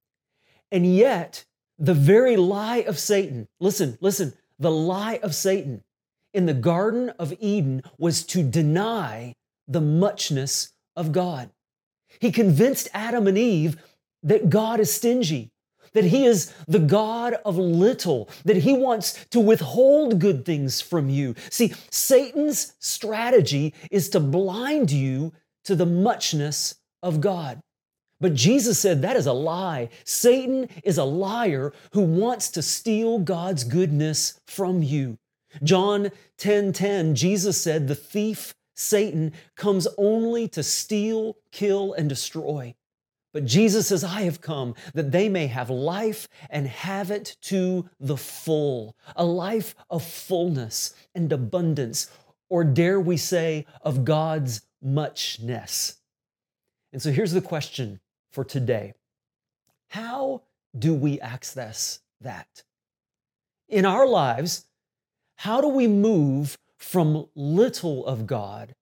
And 0.71 0.85
yet, 0.95 1.47
the 1.79 1.95
very 1.95 2.37
lie 2.37 2.79
of 2.79 2.99
Satan, 2.99 3.49
listen, 3.61 3.99
listen, 4.01 4.35
the 4.59 4.71
lie 4.71 5.19
of 5.23 5.35
Satan 5.35 5.83
in 6.33 6.47
the 6.47 6.55
Garden 6.55 7.11
of 7.19 7.35
Eden 7.41 7.83
was 7.99 8.25
to 8.27 8.43
deny 8.43 9.35
the 9.69 9.81
muchness 9.81 10.73
of 10.97 11.13
God. 11.13 11.51
He 12.21 12.31
convinced 12.31 12.89
Adam 12.93 13.27
and 13.27 13.39
Eve 13.39 13.77
that 14.23 14.51
God 14.51 14.81
is 14.81 14.93
stingy, 14.93 15.51
that 15.93 16.05
He 16.05 16.25
is 16.25 16.53
the 16.69 16.79
God 16.79 17.35
of 17.45 17.59
little, 17.59 18.29
that 18.45 18.57
He 18.57 18.73
wants 18.73 19.25
to 19.31 19.41
withhold 19.41 20.21
good 20.21 20.45
things 20.45 20.81
from 20.81 21.09
you. 21.09 21.35
See, 21.51 21.73
Satan's 21.91 22.75
strategy 22.79 23.75
is 23.91 24.09
to 24.11 24.21
blind 24.21 24.91
you 24.91 25.33
to 25.65 25.75
the 25.75 25.87
muchness 25.87 26.77
of 27.03 27.21
God. 27.21 27.61
But 28.23 28.35
Jesus 28.35 28.79
said 28.79 29.03
that 29.03 29.17
is 29.17 29.27
a 29.27 29.33
lie. 29.33 29.89
Satan 30.05 30.69
is 30.85 30.97
a 30.97 31.05
liar 31.05 31.73
who 31.93 32.03
wants 32.03 32.51
to 32.53 32.63
steal 32.63 33.19
God's 33.19 33.65
goodness 33.65 34.41
from 34.47 34.81
you. 34.81 35.19
John 35.65 36.13
10:10, 36.39 36.73
10, 36.73 36.73
10, 36.73 37.15
Jesus 37.17 37.61
said, 37.61 37.89
"The 37.89 37.97
thief, 37.97 38.55
Satan, 38.77 39.33
comes 39.57 39.89
only 39.99 40.47
to 40.49 40.63
steal, 40.63 41.37
kill 41.51 41.95
and 41.95 42.09
destroy." 42.09 42.77
But 43.33 43.45
Jesus 43.45 43.89
says, 43.89 44.05
I 44.05 44.23
have 44.23 44.41
come 44.41 44.77
that 44.95 45.11
they 45.11 45.29
may 45.29 45.49
have 45.49 45.69
life 45.69 46.29
and 46.49 46.69
have 46.69 47.11
it 47.11 47.37
to 47.43 47.89
the 47.99 48.17
full, 48.17 48.95
a 49.17 49.25
life 49.25 49.75
of 49.91 50.05
fullness 50.05 50.95
and 51.13 51.33
abundance, 51.33 52.09
or 52.49 52.63
dare 52.63 53.01
we 53.01 53.17
say, 53.17 53.67
of 53.81 54.05
God's 54.05 54.61
muchness. 54.81 55.97
And 56.93 57.03
so 57.03 57.11
here's 57.11 57.33
the 57.33 57.41
question 57.41 57.99
for 58.33 58.45
today 58.45 58.95
How 59.89 60.43
do 60.77 60.95
we 60.95 61.21
access 61.21 62.01
that? 62.21 62.63
In 63.69 63.85
our 63.85 64.07
lives, 64.07 64.67
how 65.37 65.61
do 65.61 65.69
we 65.69 65.87
move 65.87 66.57
from 66.79 67.29
little 67.35 68.07
of 68.07 68.27
God 68.27 68.75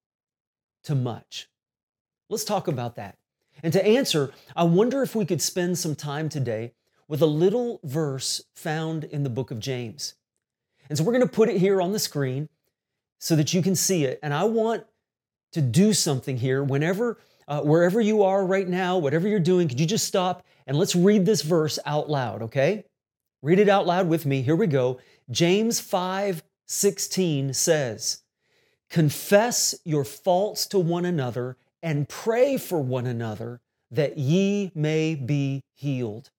to 0.85 0.95
much? 0.95 1.49
Let's 2.29 2.45
talk 2.45 2.69
about 2.69 2.97
that. 2.97 3.19
And 3.63 3.73
to 3.73 3.85
answer, 3.85 4.33
I 4.55 4.65
wonder 4.65 5.03
if 5.03 5.15
we 5.15 5.27
could 5.27 5.43
spend 5.43 5.79
some 5.79 5.95
time 5.95 6.29
today 6.29 6.73
with 7.09 7.23
a 7.23 7.27
little 7.27 7.81
verse 7.83 8.43
found 8.55 9.05
in 9.05 9.25
the 9.25 9.31
book 9.31 9.51
of 9.51 9.59
James. 9.59 10.15
And 10.89 10.97
so 10.97 11.05
we're 11.05 11.13
going 11.13 11.27
to 11.27 11.33
put 11.33 11.49
it 11.49 11.59
here 11.59 11.83
on 11.83 11.93
the 11.93 11.99
screen 11.99 12.49
so 13.19 13.37
that 13.37 13.53
you 13.53 13.63
can 13.63 13.75
see 13.75 14.05
it. 14.05 14.19
And 14.23 14.33
I 14.33 14.45
want 14.45 14.85
to 15.53 15.61
do 15.61 15.93
something 15.93 16.37
here 16.37 16.63
whenever, 16.63 17.19
uh, 17.51 17.61
wherever 17.63 18.01
you 18.01 18.23
are 18.23 18.47
right 18.47 18.69
now, 18.69 18.97
whatever 18.97 19.27
you're 19.27 19.41
doing, 19.41 19.69
could 19.69 19.81
you 19.81 19.87
just 19.87 20.07
stop 20.07 20.47
and 20.69 20.79
let's 20.79 20.95
read 20.95 21.27
this 21.27 21.43
verse 21.43 21.81
out 21.85 22.09
loud, 22.09 22.43
okay? 22.43 22.85
Read 23.43 23.59
it 23.59 23.69
out 23.69 23.89
loud 23.89 24.09
with 24.09 24.25
me. 24.25 24.41
Here 24.41 24.55
we 24.55 24.69
go. 24.69 25.01
James 25.31 25.81
5 25.81 26.45
16 26.67 27.53
says, 27.53 28.23
Confess 28.89 29.75
your 29.85 30.05
faults 30.05 30.65
to 30.69 30.79
one 30.79 31.05
another 31.05 31.57
and 31.83 32.09
pray 32.09 32.57
for 32.57 32.81
one 32.81 33.07
another 33.07 33.61
that 33.91 34.17
ye 34.17 34.71
may 34.73 35.17
be 35.17 35.65
healed. 35.75 36.31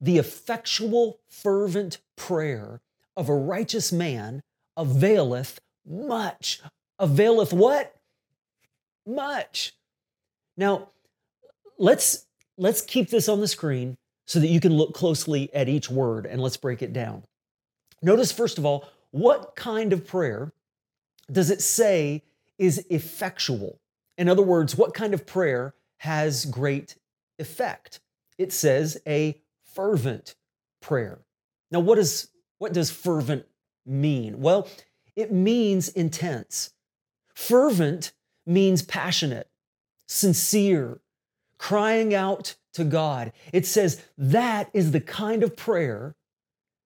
The 0.00 0.18
effectual, 0.18 1.20
fervent 1.28 2.00
prayer 2.16 2.80
of 3.16 3.28
a 3.28 3.36
righteous 3.36 3.92
man 3.92 4.42
availeth 4.76 5.60
much. 5.86 6.60
Availeth 6.98 7.52
what? 7.52 7.94
Much. 9.06 9.74
Now, 10.56 10.88
let's 11.78 12.26
let's 12.58 12.82
keep 12.82 13.10
this 13.10 13.28
on 13.28 13.40
the 13.40 13.48
screen 13.48 13.96
so 14.26 14.38
that 14.40 14.48
you 14.48 14.60
can 14.60 14.72
look 14.72 14.94
closely 14.94 15.52
at 15.54 15.68
each 15.68 15.90
word 15.90 16.26
and 16.26 16.40
let's 16.40 16.56
break 16.56 16.82
it 16.82 16.92
down. 16.92 17.24
Notice 18.02 18.32
first 18.32 18.58
of 18.58 18.66
all, 18.66 18.88
what 19.10 19.56
kind 19.56 19.92
of 19.92 20.06
prayer 20.06 20.52
does 21.30 21.50
it 21.50 21.62
say 21.62 22.22
is 22.58 22.84
effectual? 22.90 23.78
In 24.18 24.28
other 24.28 24.42
words, 24.42 24.76
what 24.76 24.94
kind 24.94 25.14
of 25.14 25.26
prayer 25.26 25.74
has 25.98 26.44
great 26.44 26.96
effect? 27.38 28.00
It 28.38 28.52
says 28.52 28.98
a 29.06 29.40
fervent 29.64 30.34
prayer. 30.80 31.20
Now, 31.70 31.80
what, 31.80 31.98
is, 31.98 32.28
what 32.58 32.72
does 32.72 32.90
fervent 32.90 33.46
mean? 33.86 34.40
Well, 34.40 34.68
it 35.16 35.32
means 35.32 35.88
intense. 35.88 36.70
Fervent 37.34 38.12
means 38.46 38.82
passionate, 38.82 39.48
sincere, 40.12 41.00
crying 41.58 42.14
out 42.14 42.54
to 42.74 42.84
God. 42.84 43.32
It 43.52 43.66
says 43.66 44.02
that 44.18 44.70
is 44.72 44.92
the 44.92 45.00
kind 45.00 45.42
of 45.42 45.56
prayer 45.56 46.14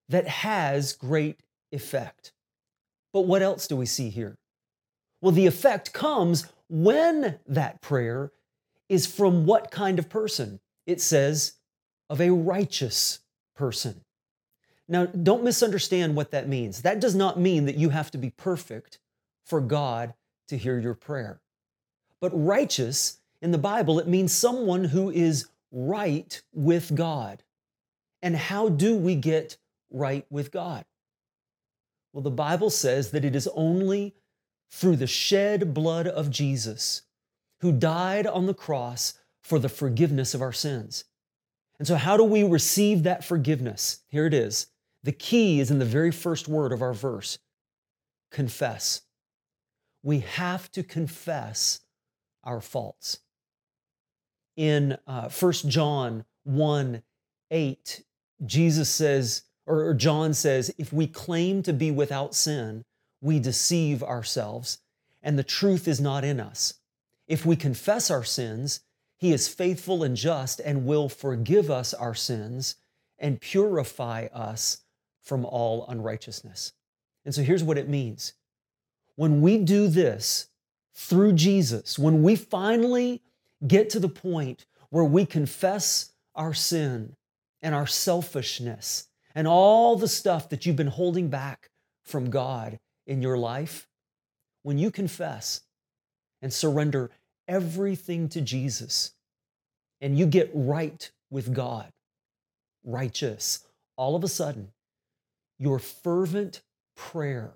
that 0.09 0.29
has 0.29 0.93
great 0.93 1.41
effect. 1.73 2.33
But 3.13 3.23
what 3.23 3.43
else 3.43 3.67
do 3.67 3.77
we 3.77 3.87
see 3.87 4.11
here? 4.11 4.37
Well, 5.21 5.33
the 5.33 5.47
effect 5.47 5.93
comes 5.93 6.47
when 6.69 7.39
that 7.47 7.81
prayer 7.81 8.33
is 8.89 9.07
from 9.07 9.47
what 9.47 9.71
kind 9.71 9.99
of 9.99 10.09
person? 10.09 10.61
It 10.87 11.01
says, 11.01 11.55
of 12.09 12.21
a 12.21 12.31
righteous 12.31 13.21
person. 13.57 14.03
Now, 14.89 15.07
don't 15.07 15.43
misunderstand 15.43 16.15
what 16.15 16.31
that 16.31 16.49
means. 16.49 16.83
That 16.83 17.01
does 17.01 17.17
not 17.17 17.41
mean 17.41 17.65
that 17.67 17.77
you 17.77 17.89
have 17.89 18.13
to 18.13 18.19
be 18.19 18.31
perfect 18.31 19.01
for 19.45 19.61
God 19.61 20.15
to 20.47 20.57
hear 20.57 20.79
your 20.79 20.95
prayer. 20.95 21.41
But 22.21 22.31
righteous 22.33 23.19
in 23.43 23.51
the 23.51 23.59
Bible, 23.59 23.99
it 23.99 24.09
means 24.09 24.33
someone 24.33 24.85
who 24.85 25.11
is 25.11 25.47
right 25.71 26.41
with 26.53 26.95
God. 26.95 27.43
And 28.23 28.35
how 28.37 28.69
do 28.69 28.97
we 28.97 29.15
get 29.15 29.57
right 29.91 30.27
with 30.31 30.51
God? 30.51 30.85
Well, 32.13 32.23
the 32.23 32.31
Bible 32.31 32.71
says 32.71 33.11
that 33.11 33.25
it 33.25 33.37
is 33.37 33.49
only 33.55 34.15
through 34.71 34.97
the 34.97 35.07
shed 35.07 35.75
blood 35.75 36.07
of 36.07 36.31
Jesus, 36.31 37.03
who 37.61 37.73
died 37.73 38.27
on 38.27 38.47
the 38.47 38.55
cross 38.55 39.15
for 39.43 39.59
the 39.59 39.69
forgiveness 39.69 40.35
of 40.35 40.43
our 40.43 40.53
sins. 40.53 41.05
And 41.79 41.87
so, 41.87 41.97
how 41.97 42.17
do 42.17 42.25
we 42.25 42.43
receive 42.43 43.03
that 43.03 43.25
forgiveness? 43.25 44.01
Here 44.09 44.27
it 44.27 44.35
is. 44.35 44.69
The 45.03 45.13
key 45.13 45.61
is 45.61 45.71
in 45.71 45.79
the 45.79 45.85
very 45.85 46.11
first 46.11 46.49
word 46.49 46.73
of 46.73 46.83
our 46.83 46.95
verse 46.95 47.39
confess. 48.31 49.03
We 50.03 50.21
have 50.21 50.71
to 50.73 50.83
confess 50.83 51.81
our 52.47 52.63
faults. 52.63 53.19
In 54.57 54.97
uh, 55.07 55.29
1 55.29 55.53
John 55.69 56.25
1 56.45 57.03
8, 57.51 58.05
Jesus 58.47 58.89
says, 58.89 59.43
or 59.67 59.95
John 59.95 60.33
says, 60.35 60.75
if 60.79 60.93
we 60.93 61.07
claim 61.07 61.63
to 61.63 61.73
be 61.73 61.91
without 61.91 62.35
sin, 62.35 62.85
we 63.21 63.39
deceive 63.39 64.03
ourselves, 64.03 64.79
and 65.23 65.39
the 65.39 65.45
truth 65.45 65.87
is 65.87 66.01
not 66.01 66.25
in 66.25 66.41
us. 66.41 66.75
If 67.29 67.45
we 67.45 67.57
confess 67.57 68.11
our 68.11 68.25
sins, 68.25 68.81
He 69.17 69.33
is 69.33 69.49
faithful 69.49 70.03
and 70.03 70.17
just 70.17 70.61
and 70.61 70.87
will 70.87 71.09
forgive 71.09 71.71
us 71.71 71.95
our 71.95 72.15
sins 72.15 72.77
and 73.19 73.41
purify 73.41 74.27
us 74.33 74.79
from 75.23 75.45
all 75.45 75.87
unrighteousness. 75.89 76.73
And 77.25 77.35
so 77.35 77.43
here's 77.43 77.65
what 77.65 77.79
it 77.79 77.89
means 77.89 78.35
when 79.17 79.41
we 79.41 79.59
do 79.59 79.89
this 79.89 80.49
through 80.97 81.35
Jesus, 81.35 81.99
when 81.99 82.23
we 82.23 82.35
finally 82.35 83.23
get 83.67 83.91
to 83.91 84.01
the 84.01 84.09
point 84.09 84.65
where 84.89 85.05
we 85.05 85.27
confess 85.27 86.13
our 86.35 86.55
sin 86.55 87.15
and 87.61 87.75
our 87.75 87.87
selfishness 87.87 89.07
and 89.35 89.47
all 89.47 89.97
the 89.97 90.09
stuff 90.09 90.49
that 90.49 90.65
you've 90.65 90.77
been 90.77 90.87
holding 90.87 91.29
back 91.29 91.69
from 92.03 92.31
God 92.31 92.79
in 93.07 93.21
your 93.21 93.37
life, 93.37 93.87
when 94.63 94.79
you 94.79 94.91
confess 94.91 95.61
and 96.41 96.53
surrender 96.53 97.11
everything 97.47 98.29
to 98.31 98.41
Jesus 98.41 99.13
and 100.01 100.19
you 100.19 100.25
get 100.25 100.51
right 100.55 101.11
with 101.31 101.53
God, 101.53 101.93
righteous, 102.85 103.67
all 103.97 104.17
of 104.17 104.25
a 104.25 104.29
sudden, 104.29 104.73
your 105.59 105.79
fervent 105.79 106.63
prayer 106.97 107.53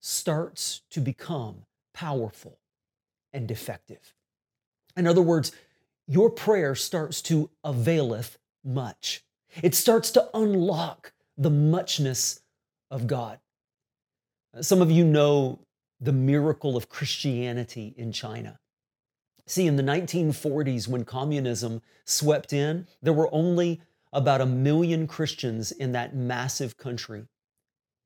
starts 0.00 0.82
to 0.90 1.00
become 1.00 1.62
powerful 1.94 2.59
and 3.32 3.50
effective. 3.50 4.14
In 4.96 5.06
other 5.06 5.22
words, 5.22 5.52
your 6.06 6.30
prayer 6.30 6.74
starts 6.74 7.22
to 7.22 7.50
availeth 7.62 8.38
much. 8.64 9.24
It 9.62 9.74
starts 9.74 10.10
to 10.12 10.28
unlock 10.34 11.12
the 11.36 11.50
muchness 11.50 12.40
of 12.90 13.06
God. 13.06 13.38
Some 14.60 14.82
of 14.82 14.90
you 14.90 15.04
know 15.04 15.60
the 16.00 16.12
miracle 16.12 16.76
of 16.76 16.88
Christianity 16.88 17.94
in 17.96 18.10
China. 18.10 18.58
See, 19.46 19.66
in 19.66 19.76
the 19.76 19.82
1940s, 19.82 20.88
when 20.88 21.04
communism 21.04 21.82
swept 22.04 22.52
in, 22.52 22.86
there 23.02 23.12
were 23.12 23.32
only 23.32 23.80
about 24.12 24.40
a 24.40 24.46
million 24.46 25.06
Christians 25.06 25.72
in 25.72 25.92
that 25.92 26.14
massive 26.14 26.76
country, 26.76 27.26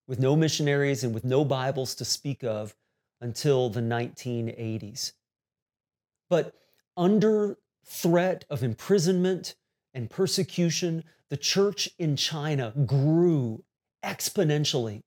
with 0.07 0.19
no 0.19 0.37
missionaries 0.37 1.04
and 1.04 1.14
with 1.14 1.25
no 1.25 1.45
Bibles 1.45 1.95
to 1.97 2.04
speak 2.04 2.45
of 2.45 2.75
until 3.21 3.71
the 3.71 3.80
1980s. 3.80 5.12
But 6.28 6.54
under 6.97 7.56
threat 7.85 8.44
of 8.49 8.62
imprisonment 8.62 9.54
and 9.92 10.11
persecution, 10.11 11.04
the 11.30 11.37
church 11.37 11.88
in 11.99 12.16
China 12.16 12.73
grew 12.87 13.64
exponentially 14.04 15.02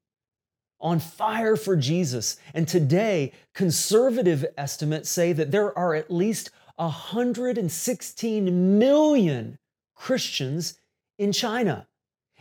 on 0.79 0.99
fire 0.99 1.55
for 1.55 1.75
Jesus. 1.75 2.37
And 2.53 2.67
today, 2.67 3.33
conservative 3.53 4.45
estimates 4.57 5.09
say 5.09 5.33
that 5.33 5.51
there 5.51 5.77
are 5.77 5.95
at 5.95 6.11
least 6.11 6.51
116 6.75 8.79
million 8.79 9.57
Christians 9.95 10.79
in 11.17 11.31
China. 11.31 11.87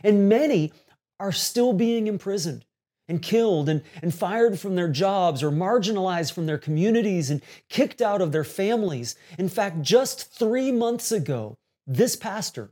And 0.03 0.29
many 0.29 0.71
are 1.19 1.31
still 1.31 1.73
being 1.73 2.07
imprisoned 2.07 2.65
and 3.07 3.21
killed 3.21 3.69
and, 3.69 3.81
and 4.01 4.13
fired 4.13 4.59
from 4.59 4.75
their 4.75 4.89
jobs 4.89 5.41
or 5.41 5.51
marginalized 5.51 6.33
from 6.33 6.45
their 6.45 6.57
communities 6.57 7.29
and 7.29 7.41
kicked 7.69 8.01
out 8.01 8.21
of 8.21 8.31
their 8.31 8.43
families. 8.43 9.15
In 9.37 9.49
fact, 9.49 9.81
just 9.81 10.31
three 10.31 10.71
months 10.71 11.11
ago, 11.11 11.57
this 11.85 12.15
pastor, 12.15 12.71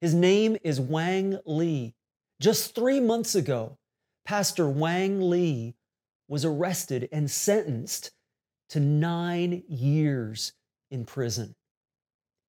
his 0.00 0.14
name 0.14 0.56
is 0.62 0.80
Wang 0.80 1.38
Li, 1.44 1.94
just 2.40 2.74
three 2.74 2.98
months 2.98 3.36
ago, 3.36 3.78
Pastor 4.24 4.68
Wang 4.68 5.30
Li 5.30 5.76
was 6.26 6.44
arrested 6.44 7.08
and 7.12 7.30
sentenced 7.30 8.10
to 8.70 8.80
nine 8.80 9.62
years 9.68 10.52
in 10.90 11.04
prison. 11.04 11.54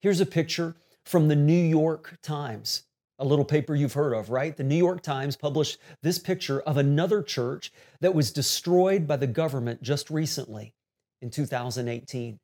Here's 0.02 0.22
a 0.22 0.26
picture 0.26 0.76
from 1.06 1.28
the 1.28 1.36
New 1.36 1.54
York 1.54 2.18
Times, 2.24 2.84
a 3.24 3.26
little 3.26 3.46
paper 3.46 3.74
you've 3.74 3.94
heard 3.94 4.14
of, 4.14 4.30
right? 4.30 4.56
The 4.56 4.64
New 4.64 4.76
York 4.76 5.02
Times 5.02 5.38
published 5.38 5.78
this 6.02 6.20
picture 6.20 6.60
of 6.62 6.76
another 6.76 7.24
church 7.24 7.72
that 8.02 8.14
was 8.14 8.34
destroyed 8.34 9.08
by 9.08 9.16
the 9.16 9.28
government 9.28 9.82
just 9.82 10.10
recently 10.10 10.74
in 11.22 11.30
2018. 11.30 12.40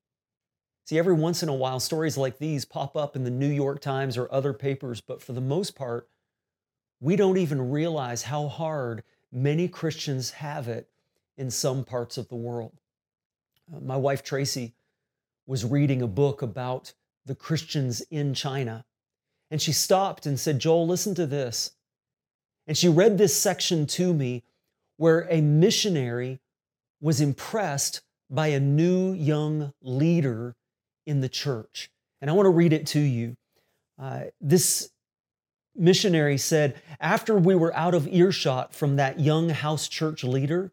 See, 0.85 0.97
every 0.97 1.13
once 1.13 1.43
in 1.43 1.49
a 1.49 1.53
while, 1.53 1.81
stories 1.81 2.17
like 2.17 2.39
these 2.39 2.63
pop 2.63 2.95
up 2.95 3.17
in 3.17 3.25
the 3.25 3.29
New 3.29 3.49
York 3.49 3.81
Times 3.81 4.17
or 4.17 4.31
other 4.31 4.53
papers, 4.53 5.01
but 5.01 5.21
for 5.21 5.33
the 5.33 5.41
most 5.41 5.75
part, 5.75 6.07
we 7.01 7.17
don't 7.17 7.37
even 7.37 7.69
realize 7.69 8.23
how 8.23 8.47
hard 8.47 9.03
many 9.31 9.67
Christians 9.67 10.31
have 10.31 10.69
it 10.69 10.89
in 11.37 11.51
some 11.51 11.83
parts 11.83 12.17
of 12.17 12.29
the 12.29 12.35
world. 12.35 12.79
Uh, 13.71 13.81
my 13.81 13.97
wife 13.97 14.23
Tracy 14.23 14.73
was 15.45 15.65
reading 15.65 16.01
a 16.01 16.07
book 16.07 16.41
about 16.41 16.93
the 17.25 17.35
Christians 17.35 18.01
in 18.09 18.33
China, 18.33 18.85
and 19.51 19.61
she 19.61 19.71
stopped 19.71 20.25
and 20.25 20.39
said, 20.39 20.59
Joel, 20.59 20.87
listen 20.87 21.15
to 21.15 21.25
this. 21.25 21.71
And 22.67 22.77
she 22.77 22.87
read 22.87 23.17
this 23.17 23.35
section 23.35 23.87
to 23.87 24.13
me 24.13 24.43
where 24.97 25.27
a 25.29 25.41
missionary 25.41 26.39
was 27.01 27.21
impressed 27.21 28.01
by 28.29 28.47
a 28.47 28.59
new 28.59 29.13
young 29.13 29.73
leader 29.81 30.55
in 31.05 31.21
the 31.21 31.29
church. 31.29 31.89
And 32.21 32.29
I 32.29 32.33
want 32.33 32.45
to 32.45 32.51
read 32.51 32.73
it 32.73 32.85
to 32.87 32.99
you. 32.99 33.35
Uh, 33.97 34.25
this 34.39 34.91
missionary 35.75 36.37
said, 36.37 36.79
After 36.99 37.37
we 37.37 37.55
were 37.55 37.75
out 37.75 37.95
of 37.95 38.07
earshot 38.07 38.73
from 38.75 38.97
that 38.97 39.19
young 39.19 39.49
house 39.49 39.87
church 39.87 40.23
leader, 40.23 40.71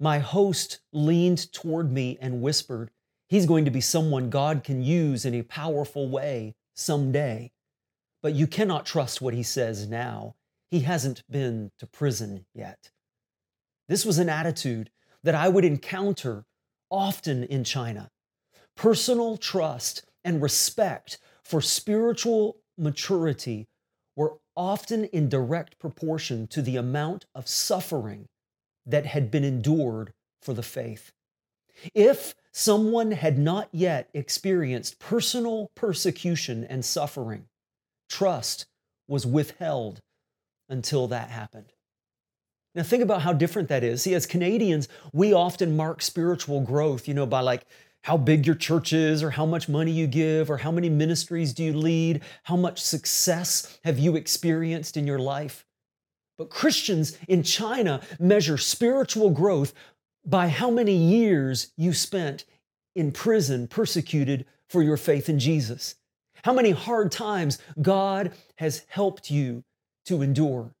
my 0.00 0.18
host 0.18 0.80
leaned 0.92 1.52
toward 1.52 1.92
me 1.92 2.16
and 2.20 2.40
whispered, 2.40 2.90
He's 3.28 3.46
going 3.46 3.64
to 3.64 3.70
be 3.70 3.80
someone 3.80 4.30
God 4.30 4.64
can 4.64 4.82
use 4.82 5.24
in 5.24 5.34
a 5.34 5.42
powerful 5.42 6.08
way 6.08 6.54
someday. 6.74 7.50
But 8.24 8.34
you 8.34 8.46
cannot 8.46 8.86
trust 8.86 9.20
what 9.20 9.34
he 9.34 9.42
says 9.42 9.86
now. 9.86 10.34
He 10.70 10.80
hasn't 10.80 11.22
been 11.30 11.72
to 11.78 11.86
prison 11.86 12.46
yet. 12.54 12.90
This 13.86 14.06
was 14.06 14.18
an 14.18 14.30
attitude 14.30 14.88
that 15.22 15.34
I 15.34 15.50
would 15.50 15.62
encounter 15.62 16.46
often 16.90 17.44
in 17.44 17.64
China. 17.64 18.10
Personal 18.76 19.36
trust 19.36 20.06
and 20.24 20.40
respect 20.40 21.18
for 21.42 21.60
spiritual 21.60 22.56
maturity 22.78 23.68
were 24.16 24.38
often 24.56 25.04
in 25.04 25.28
direct 25.28 25.78
proportion 25.78 26.46
to 26.46 26.62
the 26.62 26.78
amount 26.78 27.26
of 27.34 27.46
suffering 27.46 28.24
that 28.86 29.04
had 29.04 29.30
been 29.30 29.44
endured 29.44 30.14
for 30.40 30.54
the 30.54 30.62
faith. 30.62 31.12
If 31.92 32.34
someone 32.52 33.10
had 33.10 33.36
not 33.36 33.68
yet 33.70 34.08
experienced 34.14 34.98
personal 34.98 35.70
persecution 35.74 36.64
and 36.64 36.82
suffering, 36.86 37.48
trust 38.08 38.66
was 39.08 39.26
withheld 39.26 40.00
until 40.68 41.08
that 41.08 41.30
happened. 41.30 41.72
Now, 42.74 42.82
think 42.82 43.02
about 43.02 43.22
how 43.22 43.32
different 43.32 43.68
that 43.68 43.84
is. 43.84 44.02
See, 44.02 44.14
as 44.14 44.26
Canadians, 44.26 44.88
we 45.12 45.32
often 45.32 45.76
mark 45.76 46.02
spiritual 46.02 46.60
growth, 46.60 47.06
you 47.06 47.14
know, 47.14 47.26
by 47.26 47.40
like 47.40 47.66
how 48.02 48.16
big 48.16 48.46
your 48.46 48.56
church 48.56 48.92
is, 48.92 49.22
or 49.22 49.30
how 49.30 49.46
much 49.46 49.68
money 49.68 49.92
you 49.92 50.06
give, 50.06 50.50
or 50.50 50.58
how 50.58 50.70
many 50.70 50.90
ministries 50.90 51.52
do 51.54 51.62
you 51.64 51.72
lead, 51.72 52.22
how 52.42 52.56
much 52.56 52.82
success 52.82 53.78
have 53.84 53.98
you 53.98 54.16
experienced 54.16 54.96
in 54.96 55.06
your 55.06 55.20
life. 55.20 55.64
But 56.36 56.50
Christians 56.50 57.16
in 57.28 57.44
China 57.44 58.00
measure 58.18 58.58
spiritual 58.58 59.30
growth 59.30 59.72
by 60.26 60.48
how 60.48 60.70
many 60.70 60.96
years 60.96 61.72
you 61.76 61.92
spent 61.92 62.44
in 62.96 63.12
prison, 63.12 63.68
persecuted 63.68 64.46
for 64.68 64.82
your 64.82 64.96
faith 64.96 65.28
in 65.28 65.38
Jesus. 65.38 65.94
How 66.44 66.52
many 66.52 66.72
hard 66.72 67.10
times 67.10 67.58
God 67.80 68.32
has 68.56 68.84
helped 68.88 69.30
you 69.30 69.64
to 70.04 70.20
endure. 70.20 70.74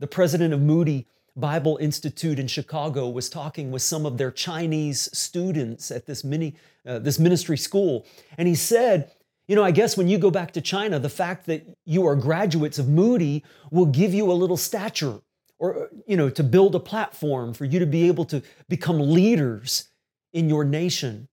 The 0.00 0.06
president 0.06 0.54
of 0.54 0.62
Moody 0.62 1.06
Bible 1.36 1.76
Institute 1.76 2.38
in 2.38 2.46
Chicago 2.46 3.10
was 3.10 3.28
talking 3.28 3.70
with 3.70 3.82
some 3.82 4.06
of 4.06 4.16
their 4.16 4.30
Chinese 4.30 5.10
students 5.12 5.90
at 5.90 6.06
this 6.06 6.24
mini 6.24 6.54
uh, 6.86 7.00
this 7.00 7.18
ministry 7.18 7.58
school, 7.58 8.06
and 8.38 8.48
he 8.48 8.54
said, 8.54 9.12
"You 9.46 9.56
know, 9.56 9.62
I 9.62 9.72
guess 9.72 9.98
when 9.98 10.08
you 10.08 10.16
go 10.16 10.30
back 10.30 10.52
to 10.52 10.62
China, 10.62 10.98
the 10.98 11.10
fact 11.10 11.44
that 11.48 11.66
you 11.84 12.06
are 12.06 12.16
graduates 12.16 12.78
of 12.78 12.88
Moody 12.88 13.44
will 13.70 13.84
give 13.84 14.14
you 14.14 14.32
a 14.32 14.40
little 14.40 14.56
stature, 14.56 15.20
or 15.58 15.90
you 16.06 16.16
know, 16.16 16.30
to 16.30 16.42
build 16.42 16.74
a 16.74 16.80
platform 16.80 17.52
for 17.52 17.66
you 17.66 17.78
to 17.78 17.86
be 17.86 18.08
able 18.08 18.24
to 18.24 18.42
become 18.70 18.98
leaders 19.12 19.90
in 20.32 20.48
your 20.48 20.64
nation." 20.64 21.28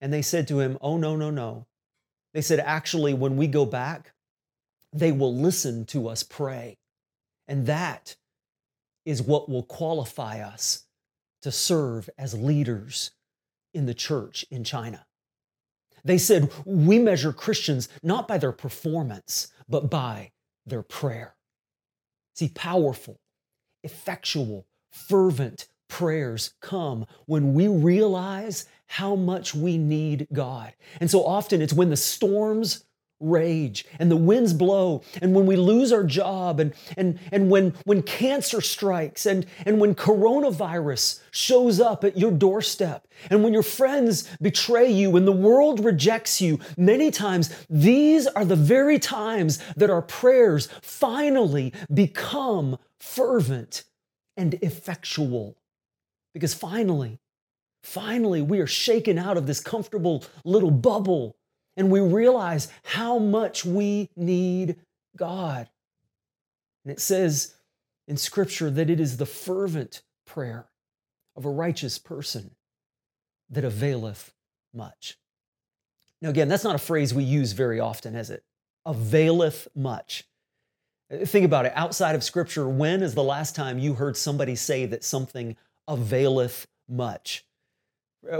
And 0.00 0.10
they 0.10 0.22
said 0.22 0.48
to 0.48 0.60
him, 0.60 0.78
"Oh 0.80 0.96
no, 0.96 1.16
no, 1.16 1.30
no." 1.30 1.66
They 2.34 2.42
said, 2.42 2.60
"Actually, 2.60 3.14
when 3.14 3.38
we 3.38 3.46
go 3.46 3.64
back, 3.64 4.12
they 4.92 5.12
will 5.12 5.34
listen 5.34 5.86
to 5.86 6.08
us 6.08 6.22
pray." 6.22 6.76
And 7.48 7.66
that 7.66 8.16
is 9.04 9.22
what 9.22 9.48
will 9.48 9.62
qualify 9.62 10.40
us 10.40 10.84
to 11.42 11.52
serve 11.52 12.08
as 12.16 12.34
leaders 12.34 13.10
in 13.74 13.86
the 13.86 13.94
church 13.94 14.44
in 14.50 14.64
China. 14.64 15.06
They 16.04 16.18
said, 16.18 16.52
We 16.64 16.98
measure 16.98 17.32
Christians 17.32 17.88
not 18.02 18.28
by 18.28 18.38
their 18.38 18.52
performance, 18.52 19.48
but 19.68 19.90
by 19.90 20.32
their 20.66 20.82
prayer. 20.82 21.34
See, 22.34 22.48
powerful, 22.48 23.20
effectual, 23.82 24.66
fervent 24.90 25.66
prayers 25.94 26.54
come 26.60 27.06
when 27.26 27.54
we 27.54 27.68
realize 27.68 28.66
how 28.88 29.14
much 29.14 29.54
we 29.54 29.78
need 29.78 30.26
God. 30.32 30.74
And 31.00 31.08
so 31.08 31.24
often 31.24 31.62
it's 31.62 31.72
when 31.72 31.90
the 31.90 31.96
storms 31.96 32.84
rage 33.20 33.86
and 34.00 34.10
the 34.10 34.16
winds 34.16 34.52
blow 34.52 35.02
and 35.22 35.36
when 35.36 35.46
we 35.46 35.54
lose 35.54 35.92
our 35.92 36.02
job 36.02 36.58
and, 36.58 36.74
and, 36.96 37.20
and 37.30 37.48
when, 37.48 37.74
when 37.84 38.02
cancer 38.02 38.60
strikes 38.60 39.24
and, 39.24 39.46
and 39.64 39.78
when 39.78 39.94
coronavirus 39.94 41.20
shows 41.30 41.78
up 41.78 42.02
at 42.02 42.18
your 42.18 42.32
doorstep 42.32 43.06
and 43.30 43.44
when 43.44 43.52
your 43.52 43.62
friends 43.62 44.28
betray 44.42 44.90
you 44.90 45.16
and 45.16 45.28
the 45.28 45.32
world 45.32 45.84
rejects 45.84 46.40
you, 46.40 46.58
many 46.76 47.12
times 47.12 47.54
these 47.70 48.26
are 48.26 48.44
the 48.44 48.56
very 48.56 48.98
times 48.98 49.60
that 49.76 49.90
our 49.90 50.02
prayers 50.02 50.68
finally 50.82 51.72
become 51.92 52.76
fervent 52.98 53.84
and 54.36 54.54
effectual. 54.54 55.56
Because 56.34 56.52
finally, 56.52 57.20
finally, 57.82 58.42
we 58.42 58.60
are 58.60 58.66
shaken 58.66 59.18
out 59.18 59.36
of 59.36 59.46
this 59.46 59.60
comfortable 59.60 60.24
little 60.44 60.70
bubble 60.70 61.36
and 61.76 61.90
we 61.90 62.00
realize 62.00 62.68
how 62.82 63.18
much 63.18 63.64
we 63.64 64.10
need 64.16 64.76
God. 65.16 65.68
And 66.84 66.92
it 66.92 67.00
says 67.00 67.54
in 68.06 68.16
Scripture 68.16 68.70
that 68.70 68.90
it 68.90 69.00
is 69.00 69.16
the 69.16 69.26
fervent 69.26 70.02
prayer 70.26 70.66
of 71.36 71.44
a 71.44 71.50
righteous 71.50 71.98
person 71.98 72.50
that 73.50 73.64
availeth 73.64 74.32
much. 74.72 75.16
Now, 76.20 76.30
again, 76.30 76.48
that's 76.48 76.64
not 76.64 76.74
a 76.74 76.78
phrase 76.78 77.12
we 77.12 77.24
use 77.24 77.52
very 77.52 77.80
often, 77.80 78.14
is 78.14 78.30
it? 78.30 78.44
Availeth 78.86 79.68
much. 79.74 80.24
Uh, 81.12 81.24
think 81.24 81.44
about 81.44 81.66
it. 81.66 81.72
Outside 81.74 82.14
of 82.14 82.24
Scripture, 82.24 82.68
when 82.68 83.02
is 83.02 83.14
the 83.14 83.22
last 83.22 83.54
time 83.54 83.78
you 83.78 83.94
heard 83.94 84.16
somebody 84.16 84.54
say 84.54 84.86
that 84.86 85.04
something 85.04 85.56
availeth 85.88 86.66
much? 86.88 87.44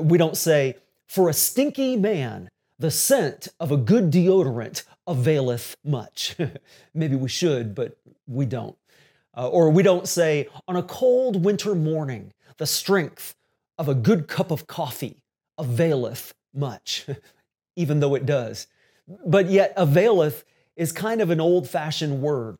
We 0.01 0.19
don't 0.19 0.37
say, 0.37 0.77
for 1.07 1.29
a 1.29 1.33
stinky 1.33 1.97
man, 1.97 2.49
the 2.79 2.91
scent 2.91 3.49
of 3.61 3.71
a 3.71 3.77
good 3.77 4.11
deodorant 4.11 4.85
availeth 5.07 5.77
much. 5.85 6.37
Maybe 6.95 7.17
we 7.17 7.29
should, 7.29 7.75
but 7.75 7.97
we 8.27 8.47
don't. 8.47 8.77
Uh, 9.37 9.49
or 9.49 9.71
we 9.71 9.83
don't 9.83 10.09
say, 10.09 10.49
on 10.69 10.77
a 10.77 10.83
cold 10.83 11.45
winter 11.45 11.75
morning, 11.75 12.33
the 12.57 12.67
strength 12.67 13.35
of 13.79 13.89
a 13.89 13.95
good 13.95 14.29
cup 14.29 14.51
of 14.51 14.67
coffee 14.67 15.23
availeth 15.59 16.35
much, 16.55 17.07
even 17.77 18.01
though 18.01 18.15
it 18.15 18.27
does. 18.27 18.67
But 19.27 19.51
yet, 19.51 19.73
availeth 19.77 20.45
is 20.77 20.93
kind 20.93 21.21
of 21.21 21.31
an 21.31 21.41
old 21.41 21.69
fashioned 21.69 22.23
word. 22.23 22.57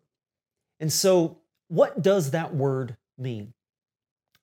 And 0.81 0.93
so, 0.93 1.39
what 1.69 2.03
does 2.03 2.33
that 2.33 2.55
word 2.55 2.97
mean? 3.17 3.55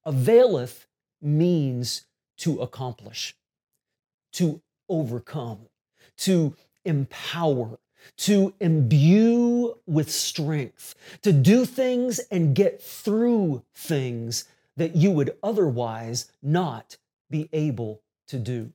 Availeth 0.05 0.85
means 1.21 2.05
to 2.37 2.61
accomplish, 2.61 3.35
to 4.33 4.61
overcome, 4.89 5.67
to 6.17 6.55
empower, 6.85 7.79
to 8.17 8.53
imbue 8.59 9.77
with 9.85 10.11
strength, 10.11 10.95
to 11.21 11.31
do 11.31 11.65
things 11.65 12.19
and 12.31 12.55
get 12.55 12.81
through 12.81 13.63
things 13.75 14.45
that 14.77 14.95
you 14.95 15.11
would 15.11 15.35
otherwise 15.43 16.31
not 16.41 16.97
be 17.29 17.47
able 17.53 18.01
to 18.27 18.39
do. 18.39 18.71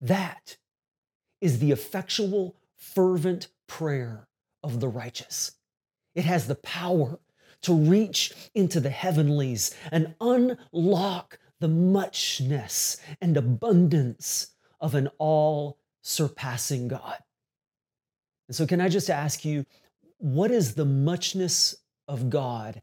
That 0.00 0.58
is 1.40 1.58
the 1.58 1.70
effectual, 1.72 2.56
fervent 2.76 3.48
prayer 3.66 4.28
of 4.62 4.80
the 4.80 4.88
righteous. 4.88 5.52
It 6.14 6.24
has 6.24 6.46
the 6.46 6.56
power 6.56 7.18
to 7.62 7.74
reach 7.74 8.32
into 8.54 8.80
the 8.80 8.90
heavenlies 8.90 9.74
and 9.90 10.14
unlock 10.20 11.38
the 11.60 11.68
muchness 11.68 12.98
and 13.20 13.36
abundance 13.36 14.48
of 14.80 14.94
an 14.94 15.08
all 15.18 15.78
surpassing 16.02 16.88
God. 16.88 17.16
And 18.48 18.56
so, 18.56 18.66
can 18.66 18.80
I 18.80 18.88
just 18.88 19.10
ask 19.10 19.44
you, 19.44 19.66
what 20.18 20.50
is 20.50 20.74
the 20.74 20.84
muchness 20.84 21.76
of 22.06 22.30
God 22.30 22.80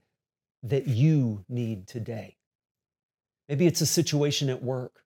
that 0.64 0.88
you 0.88 1.44
need 1.50 1.88
today? 1.88 2.38
Maybe 3.50 3.68
it's 3.68 3.82
a 3.82 3.86
situation 3.86 4.50
at 4.50 4.64
work. 4.64 5.04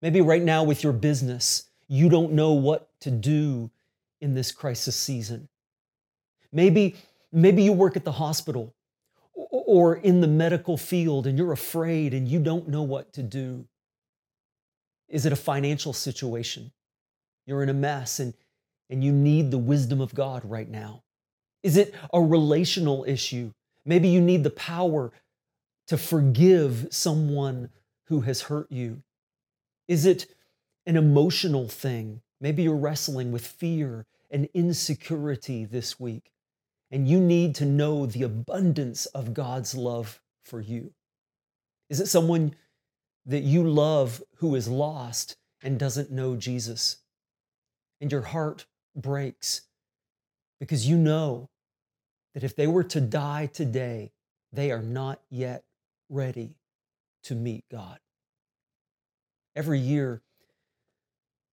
Maybe 0.00 0.20
right 0.20 0.42
now 0.42 0.64
with 0.64 0.82
your 0.82 0.92
business, 0.92 1.70
you 1.88 2.08
don't 2.08 2.32
know 2.32 2.52
what 2.52 2.88
to 3.00 3.10
do 3.10 3.70
in 4.20 4.34
this 4.34 4.52
crisis 4.52 4.96
season. 4.96 5.48
Maybe, 6.52 6.96
maybe 7.32 7.62
you 7.62 7.72
work 7.72 7.96
at 7.96 8.04
the 8.04 8.12
hospital 8.12 8.74
or 9.34 9.96
in 9.96 10.20
the 10.20 10.28
medical 10.28 10.76
field 10.76 11.26
and 11.26 11.38
you're 11.38 11.52
afraid 11.52 12.14
and 12.14 12.28
you 12.28 12.38
don't 12.38 12.68
know 12.68 12.82
what 12.82 13.12
to 13.14 13.22
do. 13.22 13.66
Is 15.08 15.26
it 15.26 15.32
a 15.32 15.36
financial 15.36 15.92
situation? 15.92 16.72
You're 17.46 17.62
in 17.62 17.68
a 17.68 17.74
mess 17.74 18.20
and, 18.20 18.34
and 18.90 19.02
you 19.02 19.12
need 19.12 19.50
the 19.50 19.58
wisdom 19.58 20.00
of 20.00 20.14
God 20.14 20.42
right 20.44 20.68
now. 20.68 21.02
Is 21.62 21.76
it 21.76 21.94
a 22.12 22.20
relational 22.20 23.04
issue? 23.06 23.52
Maybe 23.84 24.08
you 24.08 24.20
need 24.20 24.44
the 24.44 24.50
power 24.50 25.12
to 25.88 25.96
forgive 25.96 26.88
someone 26.90 27.70
who 28.06 28.22
has 28.22 28.42
hurt 28.42 28.70
you. 28.70 29.02
Is 29.88 30.06
it 30.06 30.26
an 30.86 30.96
emotional 30.96 31.68
thing? 31.68 32.20
Maybe 32.40 32.62
you're 32.62 32.76
wrestling 32.76 33.32
with 33.32 33.46
fear 33.46 34.06
and 34.30 34.48
insecurity 34.54 35.64
this 35.64 36.00
week, 36.00 36.31
and 36.92 37.08
you 37.08 37.18
need 37.18 37.54
to 37.54 37.64
know 37.64 38.04
the 38.04 38.22
abundance 38.22 39.06
of 39.06 39.32
God's 39.32 39.74
love 39.74 40.20
for 40.44 40.60
you. 40.60 40.92
Is 41.88 42.00
it 42.00 42.06
someone 42.06 42.54
that 43.24 43.42
you 43.42 43.66
love 43.68 44.22
who 44.36 44.54
is 44.54 44.68
lost 44.68 45.36
and 45.62 45.78
doesn't 45.78 46.10
know 46.10 46.36
Jesus? 46.36 46.98
And 48.00 48.12
your 48.12 48.22
heart 48.22 48.66
breaks 48.94 49.62
because 50.60 50.86
you 50.86 50.98
know 50.98 51.48
that 52.34 52.44
if 52.44 52.54
they 52.54 52.66
were 52.66 52.84
to 52.84 53.00
die 53.00 53.46
today, 53.46 54.12
they 54.52 54.70
are 54.70 54.82
not 54.82 55.20
yet 55.30 55.64
ready 56.10 56.56
to 57.24 57.34
meet 57.34 57.64
God. 57.70 57.98
Every 59.56 59.78
year, 59.78 60.20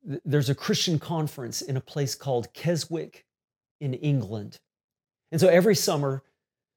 there's 0.04 0.50
a 0.50 0.56
Christian 0.56 1.00
conference 1.00 1.62
in 1.62 1.78
a 1.78 1.82
place 1.82 2.16
called 2.16 2.54
Keswick 2.54 3.26
in 3.80 3.94
England. 3.94 4.60
And 5.32 5.40
so 5.40 5.48
every 5.48 5.76
summer, 5.76 6.24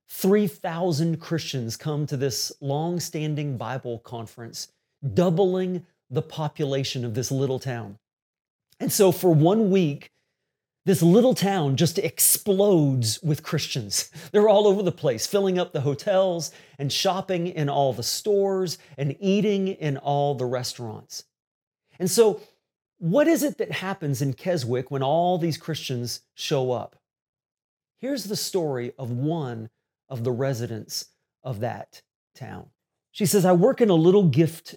3,000 0.08 1.20
Christians 1.20 1.76
come 1.76 2.06
to 2.06 2.16
this 2.16 2.52
long 2.60 3.00
standing 3.00 3.56
Bible 3.56 3.98
conference, 4.00 4.68
doubling 5.14 5.86
the 6.10 6.22
population 6.22 7.04
of 7.04 7.14
this 7.14 7.30
little 7.30 7.58
town. 7.58 7.98
And 8.78 8.92
so 8.92 9.10
for 9.10 9.32
one 9.32 9.70
week, 9.70 10.10
this 10.84 11.02
little 11.02 11.34
town 11.34 11.76
just 11.76 11.98
explodes 11.98 13.22
with 13.22 13.42
Christians. 13.42 14.10
They're 14.32 14.48
all 14.48 14.66
over 14.66 14.82
the 14.82 14.92
place, 14.92 15.26
filling 15.26 15.58
up 15.58 15.72
the 15.72 15.80
hotels 15.80 16.50
and 16.78 16.92
shopping 16.92 17.46
in 17.46 17.68
all 17.68 17.92
the 17.92 18.02
stores 18.02 18.78
and 18.98 19.16
eating 19.20 19.68
in 19.68 19.96
all 19.96 20.34
the 20.34 20.46
restaurants. 20.46 21.24
And 21.98 22.10
so, 22.10 22.40
what 22.98 23.28
is 23.28 23.42
it 23.42 23.58
that 23.58 23.72
happens 23.72 24.22
in 24.22 24.34
Keswick 24.34 24.90
when 24.90 25.02
all 25.02 25.38
these 25.38 25.56
Christians 25.56 26.20
show 26.34 26.72
up? 26.72 26.96
Here's 28.02 28.24
the 28.24 28.34
story 28.34 28.92
of 28.98 29.12
one 29.12 29.70
of 30.08 30.24
the 30.24 30.32
residents 30.32 31.06
of 31.44 31.60
that 31.60 32.02
town. 32.34 32.66
She 33.12 33.26
says, 33.26 33.44
I 33.44 33.52
work 33.52 33.80
in 33.80 33.90
a 33.90 33.94
little 33.94 34.24
gift 34.24 34.74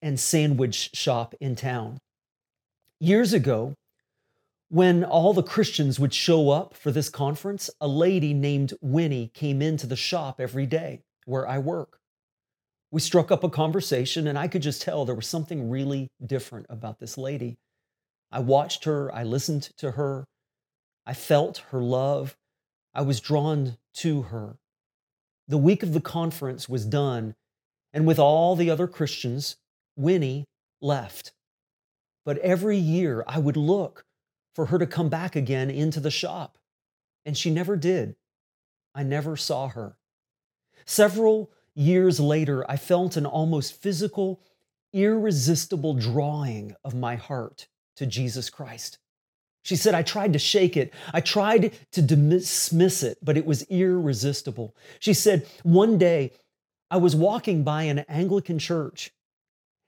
and 0.00 0.20
sandwich 0.20 0.90
shop 0.94 1.34
in 1.40 1.56
town. 1.56 1.98
Years 3.00 3.32
ago, 3.32 3.74
when 4.68 5.02
all 5.02 5.34
the 5.34 5.42
Christians 5.42 5.98
would 5.98 6.14
show 6.14 6.50
up 6.50 6.76
for 6.76 6.92
this 6.92 7.08
conference, 7.08 7.70
a 7.80 7.88
lady 7.88 8.32
named 8.32 8.72
Winnie 8.80 9.32
came 9.34 9.60
into 9.60 9.88
the 9.88 9.96
shop 9.96 10.40
every 10.40 10.66
day 10.66 11.00
where 11.24 11.48
I 11.48 11.58
work. 11.58 11.98
We 12.92 13.00
struck 13.00 13.32
up 13.32 13.42
a 13.42 13.50
conversation, 13.50 14.28
and 14.28 14.38
I 14.38 14.46
could 14.46 14.62
just 14.62 14.80
tell 14.80 15.04
there 15.04 15.16
was 15.16 15.26
something 15.26 15.70
really 15.70 16.08
different 16.24 16.66
about 16.70 17.00
this 17.00 17.18
lady. 17.18 17.58
I 18.30 18.38
watched 18.38 18.84
her, 18.84 19.12
I 19.12 19.24
listened 19.24 19.70
to 19.78 19.90
her, 19.92 20.24
I 21.04 21.14
felt 21.14 21.64
her 21.70 21.82
love, 21.82 22.36
I 22.94 23.02
was 23.02 23.20
drawn 23.20 23.76
to 23.94 24.22
her. 24.22 24.58
The 25.48 25.58
week 25.58 25.82
of 25.82 25.92
the 25.92 26.00
conference 26.00 26.68
was 26.68 26.84
done, 26.84 27.34
and 27.92 28.06
with 28.06 28.18
all 28.18 28.56
the 28.56 28.70
other 28.70 28.86
Christians, 28.86 29.56
Winnie 29.96 30.46
left. 30.80 31.32
But 32.24 32.38
every 32.38 32.76
year 32.76 33.24
I 33.26 33.38
would 33.38 33.56
look 33.56 34.04
for 34.54 34.66
her 34.66 34.78
to 34.78 34.86
come 34.86 35.08
back 35.08 35.36
again 35.36 35.70
into 35.70 36.00
the 36.00 36.10
shop. 36.10 36.58
And 37.24 37.36
she 37.36 37.50
never 37.50 37.76
did. 37.76 38.16
I 38.94 39.02
never 39.02 39.36
saw 39.36 39.68
her. 39.68 39.96
Several 40.84 41.50
years 41.74 42.18
later, 42.18 42.68
I 42.68 42.76
felt 42.76 43.16
an 43.16 43.26
almost 43.26 43.80
physical, 43.80 44.40
irresistible 44.92 45.94
drawing 45.94 46.74
of 46.84 46.94
my 46.94 47.16
heart 47.16 47.68
to 47.96 48.06
Jesus 48.06 48.50
Christ. 48.50 48.98
She 49.62 49.76
said, 49.76 49.94
I 49.94 50.02
tried 50.02 50.32
to 50.32 50.38
shake 50.38 50.76
it. 50.76 50.92
I 51.12 51.20
tried 51.20 51.78
to 51.92 52.02
dismiss 52.02 53.02
it, 53.02 53.18
but 53.22 53.36
it 53.36 53.44
was 53.44 53.62
irresistible. 53.64 54.74
She 54.98 55.12
said, 55.12 55.46
One 55.62 55.98
day 55.98 56.32
I 56.90 56.96
was 56.96 57.14
walking 57.14 57.62
by 57.62 57.84
an 57.84 58.00
Anglican 58.00 58.58
church 58.58 59.12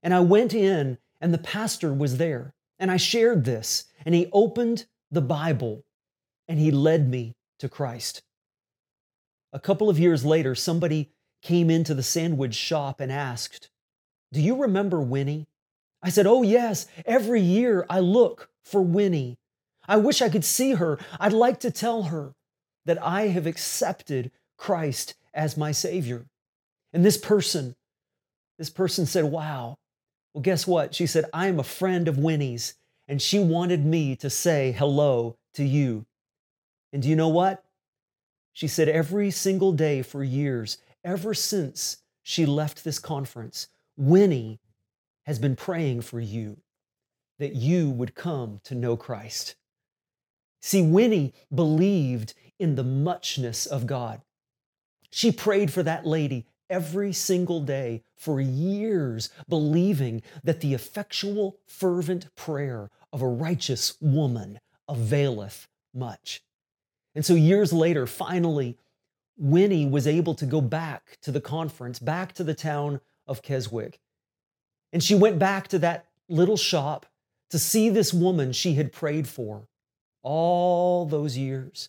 and 0.03 0.13
I 0.13 0.21
went 0.21 0.53
in 0.53 0.99
and 1.21 1.33
the 1.33 1.39
pastor 1.39 1.95
was 1.95 2.19
there. 2.19 2.55
And 2.79 2.91
I 2.91 2.97
shared 2.97 3.45
this, 3.45 3.85
and 4.05 4.13
he 4.13 4.29
opened 4.33 4.87
the 5.09 5.21
Bible 5.21 5.85
and 6.49 6.59
he 6.59 6.73
led 6.73 7.09
me 7.09 7.37
to 7.61 7.69
Christ. 7.69 8.23
A 9.53 9.61
couple 9.61 9.89
of 9.89 10.01
years 10.01 10.25
later, 10.25 10.57
somebody 10.57 11.13
came 11.43 11.71
into 11.71 11.95
the 11.95 12.03
sandwich 12.03 12.55
shop 12.55 12.99
and 12.99 13.13
asked, 13.13 13.71
Do 14.33 14.41
you 14.41 14.57
remember 14.57 15.01
Winnie? 15.01 15.47
I 16.03 16.09
said, 16.11 16.27
Oh, 16.27 16.43
yes. 16.43 16.89
Every 17.07 17.41
year 17.41 17.87
I 17.89 18.01
look 18.01 18.49
for 18.65 18.83
Winnie. 18.83 19.39
I 19.89 19.97
wish 19.97 20.23
I 20.23 20.29
could 20.29 20.45
see 20.45 20.75
her. 20.75 20.99
I'd 21.19 21.33
like 21.33 21.61
to 21.61 21.71
tell 21.71 22.05
her 22.05 22.35
that 22.85 23.03
I 23.03 23.29
have 23.29 23.47
accepted 23.47 24.31
Christ 24.57 25.15
as 25.35 25.57
my 25.57 25.73
Savior. 25.73 26.27
And 26.93 27.05
this 27.05 27.17
person, 27.17 27.75
this 28.59 28.71
person 28.71 29.07
said, 29.07 29.25
Wow, 29.25 29.79
well, 30.35 30.43
guess 30.43 30.67
what? 30.67 30.95
She 30.95 31.07
said, 31.07 31.27
I 31.33 31.49
am 31.49 31.59
a 31.59 31.65
friend 31.65 32.09
of 32.09 32.19
Winnie's, 32.19 32.75
and 33.07 33.21
she 33.21 33.39
wanted 33.39 33.85
me 33.85 34.17
to 34.17 34.31
say 34.31 34.73
hello 34.73 35.37
to 35.55 35.65
you. 35.65 36.07
And 36.93 37.03
do 37.03 37.09
you 37.09 37.17
know 37.17 37.29
what? 37.29 37.65
She 38.53 38.69
said, 38.69 38.89
every 38.89 39.31
single 39.31 39.73
day 39.73 40.03
for 40.03 40.23
years, 40.23 40.79
ever 41.05 41.35
since 41.35 41.99
she 42.23 42.47
left 42.47 42.85
this 42.85 42.99
conference, 42.99 43.69
Winnie 43.97 44.61
has 45.25 45.39
been 45.39 45.57
praying 45.57 46.03
for 46.03 46.21
you 46.21 46.59
that 47.39 47.55
you 47.55 47.91
would 47.91 48.15
come 48.15 48.61
to 48.65 48.75
know 48.75 48.97
Christ. 48.97 49.57
See, 50.63 50.81
Winnie 50.81 51.35
believed 51.53 52.35
in 52.59 52.77
the 52.77 52.85
muchness 52.85 53.67
of 53.67 53.87
God. 53.87 54.23
She 55.11 55.33
prayed 55.33 55.73
for 55.73 55.83
that 55.83 56.07
lady 56.07 56.47
every 56.71 57.13
single 57.13 57.61
day 57.61 58.05
for 58.15 58.41
years, 58.41 59.29
believing 59.49 60.23
that 60.45 60.61
the 60.61 60.73
effectual, 60.73 61.59
fervent 61.67 62.35
prayer 62.37 62.91
of 63.13 63.21
a 63.21 63.29
righteous 63.29 64.01
woman 64.01 64.61
availeth 64.89 65.67
much. 65.93 66.43
And 67.15 67.27
so, 67.27 67.35
years 67.35 67.73
later, 67.73 68.07
finally, 68.07 68.79
Winnie 69.37 69.87
was 69.87 70.07
able 70.07 70.35
to 70.37 70.47
go 70.47 70.61
back 70.61 71.19
to 71.23 71.33
the 71.33 71.41
conference, 71.41 71.99
back 71.99 72.33
to 72.35 72.45
the 72.45 72.55
town 72.55 73.01
of 73.27 73.43
Keswick. 73.43 73.99
And 74.93 75.03
she 75.03 75.15
went 75.15 75.39
back 75.39 75.69
to 75.69 75.79
that 75.81 76.07
little 76.29 76.57
shop 76.57 77.05
to 77.51 77.59
see 77.59 77.91
this 77.91 78.15
woman 78.15 78.53
she 78.53 78.75
had 78.75 78.93
prayed 78.93 79.29
for 79.29 79.67
all 80.23 81.07
those 81.07 81.37
years. 81.37 81.89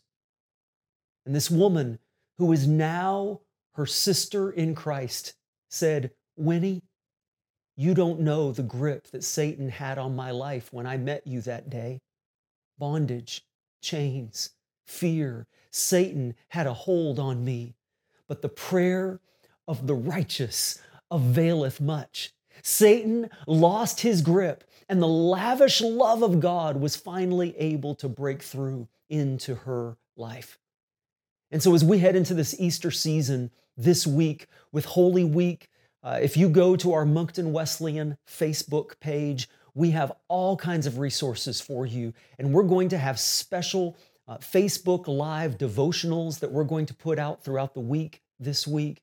And 1.25 1.35
this 1.35 1.49
woman 1.49 1.99
who 2.37 2.51
is 2.51 2.67
now 2.67 3.41
her 3.73 3.85
sister 3.85 4.51
in 4.51 4.75
Christ, 4.75 5.33
said, 5.69 6.11
Winnie, 6.35 6.83
you 7.75 7.93
don't 7.93 8.19
know 8.19 8.51
the 8.51 8.63
grip 8.63 9.07
that 9.07 9.23
Satan 9.23 9.69
had 9.69 9.97
on 9.97 10.15
my 10.15 10.31
life 10.31 10.71
when 10.71 10.85
I 10.85 10.97
met 10.97 11.25
you 11.25 11.41
that 11.41 11.69
day. 11.69 12.01
Bondage, 12.77 13.43
chains, 13.81 14.51
fear. 14.85 15.47
Satan 15.71 16.35
had 16.49 16.67
a 16.67 16.73
hold 16.73 17.19
on 17.19 17.43
me. 17.43 17.75
But 18.27 18.41
the 18.41 18.49
prayer 18.49 19.19
of 19.67 19.87
the 19.87 19.95
righteous 19.95 20.79
availeth 21.09 21.81
much. 21.81 22.31
Satan 22.61 23.29
lost 23.47 24.01
his 24.01 24.21
grip, 24.21 24.63
and 24.93 25.01
the 25.01 25.07
lavish 25.07 25.81
love 25.81 26.21
of 26.21 26.39
God 26.39 26.79
was 26.79 26.95
finally 26.95 27.57
able 27.57 27.95
to 27.95 28.07
break 28.07 28.43
through 28.43 28.87
into 29.09 29.55
her 29.55 29.97
life. 30.15 30.59
And 31.49 31.63
so, 31.63 31.73
as 31.73 31.83
we 31.83 31.97
head 31.97 32.15
into 32.15 32.35
this 32.35 32.55
Easter 32.59 32.91
season 32.91 33.49
this 33.75 34.05
week 34.05 34.45
with 34.71 34.85
Holy 34.85 35.23
Week, 35.23 35.67
uh, 36.03 36.19
if 36.21 36.37
you 36.37 36.47
go 36.47 36.75
to 36.75 36.93
our 36.93 37.05
Moncton 37.05 37.51
Wesleyan 37.51 38.17
Facebook 38.29 38.99
page, 38.99 39.49
we 39.73 39.89
have 39.89 40.11
all 40.27 40.55
kinds 40.55 40.85
of 40.85 40.99
resources 40.99 41.59
for 41.59 41.87
you. 41.87 42.13
And 42.37 42.53
we're 42.53 42.61
going 42.61 42.89
to 42.89 42.99
have 42.99 43.19
special 43.19 43.97
uh, 44.27 44.37
Facebook 44.37 45.07
Live 45.07 45.57
devotionals 45.57 46.39
that 46.41 46.51
we're 46.51 46.65
going 46.65 46.85
to 46.85 46.93
put 46.93 47.17
out 47.17 47.43
throughout 47.43 47.73
the 47.73 47.79
week 47.79 48.21
this 48.39 48.67
week. 48.67 49.01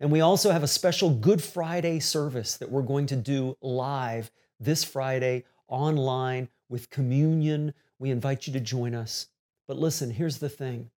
And 0.00 0.12
we 0.12 0.20
also 0.20 0.50
have 0.50 0.62
a 0.62 0.68
special 0.68 1.08
Good 1.08 1.42
Friday 1.42 1.98
service 1.98 2.58
that 2.58 2.70
we're 2.70 2.82
going 2.82 3.06
to 3.06 3.16
do 3.16 3.56
live 3.62 4.30
this 4.60 4.84
Friday 4.84 5.44
online 5.68 6.48
with 6.68 6.90
communion. 6.90 7.74
We 7.98 8.10
invite 8.10 8.46
you 8.46 8.52
to 8.52 8.60
join 8.60 8.94
us. 8.94 9.28
But 9.66 9.78
listen, 9.78 10.10
here's 10.10 10.38
the 10.38 10.48
thing. 10.48 10.90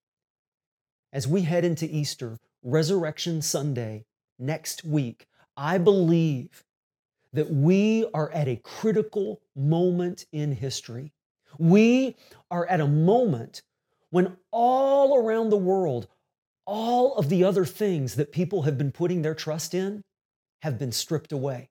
As 1.13 1.27
we 1.27 1.43
head 1.43 1.63
into 1.63 1.85
Easter, 1.85 2.37
Resurrection 2.63 3.41
Sunday, 3.41 4.05
next 4.37 4.83
week, 4.83 5.27
I 5.55 5.77
believe 5.77 6.63
that 7.33 7.49
we 7.49 8.05
are 8.13 8.31
at 8.31 8.47
a 8.47 8.57
critical 8.57 9.41
moment 9.55 10.25
in 10.31 10.51
history. 10.51 11.13
We 11.57 12.15
are 12.51 12.65
at 12.67 12.81
a 12.81 12.87
moment 12.87 13.61
when 14.09 14.37
all 14.51 15.17
around 15.17 15.49
the 15.49 15.57
world, 15.57 16.07
all 16.65 17.15
of 17.15 17.29
the 17.29 17.43
other 17.43 17.65
things 17.65 18.15
that 18.15 18.31
people 18.31 18.63
have 18.63 18.77
been 18.77 18.91
putting 18.91 19.21
their 19.21 19.35
trust 19.35 19.73
in 19.73 20.03
have 20.61 20.77
been 20.77 20.91
stripped 20.91 21.31
away. 21.31 21.69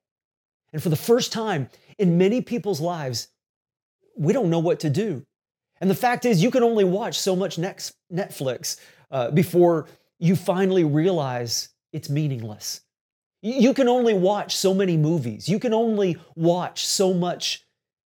And 0.73 0.81
for 0.83 0.89
the 0.89 0.95
first 0.95 1.31
time 1.31 1.69
in 1.97 2.17
many 2.17 2.41
people's 2.41 2.81
lives, 2.81 3.29
we 4.15 4.33
don't 4.33 4.49
know 4.49 4.59
what 4.59 4.79
to 4.81 4.89
do. 4.89 5.25
And 5.79 5.89
the 5.89 5.95
fact 5.95 6.25
is, 6.25 6.41
you 6.41 6.51
can 6.51 6.63
only 6.63 6.83
watch 6.83 7.19
so 7.19 7.35
much 7.35 7.57
Netflix 7.57 8.77
uh, 9.11 9.31
before 9.31 9.87
you 10.19 10.35
finally 10.35 10.83
realize 10.83 11.69
it's 11.93 12.09
meaningless. 12.09 12.81
You 13.43 13.73
can 13.73 13.87
only 13.87 14.15
watch 14.15 14.55
so 14.55 14.73
many 14.73 14.97
movies. 14.97 15.47
You 15.47 15.59
can 15.59 15.73
only 15.73 16.17
watch 16.35 16.85
so 16.85 17.13
much 17.13 17.63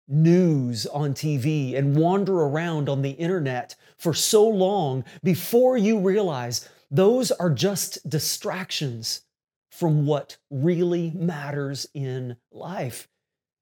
news 0.09 0.87
on 0.87 1.15
TV 1.15 1.77
and 1.77 1.97
wander 1.97 2.41
around 2.41 2.89
on 2.89 3.01
the 3.01 3.11
internet 3.11 3.77
for 3.97 4.13
so 4.13 4.47
long 4.47 5.05
before 5.23 5.77
you 5.77 6.01
realize 6.01 6.69
those 6.91 7.31
are 7.31 7.51
just 7.51 8.09
distractions 8.11 9.23
from 9.71 10.05
what 10.07 10.37
really 10.51 11.11
matters 11.13 11.87
in 11.95 12.37
life. 12.51 13.09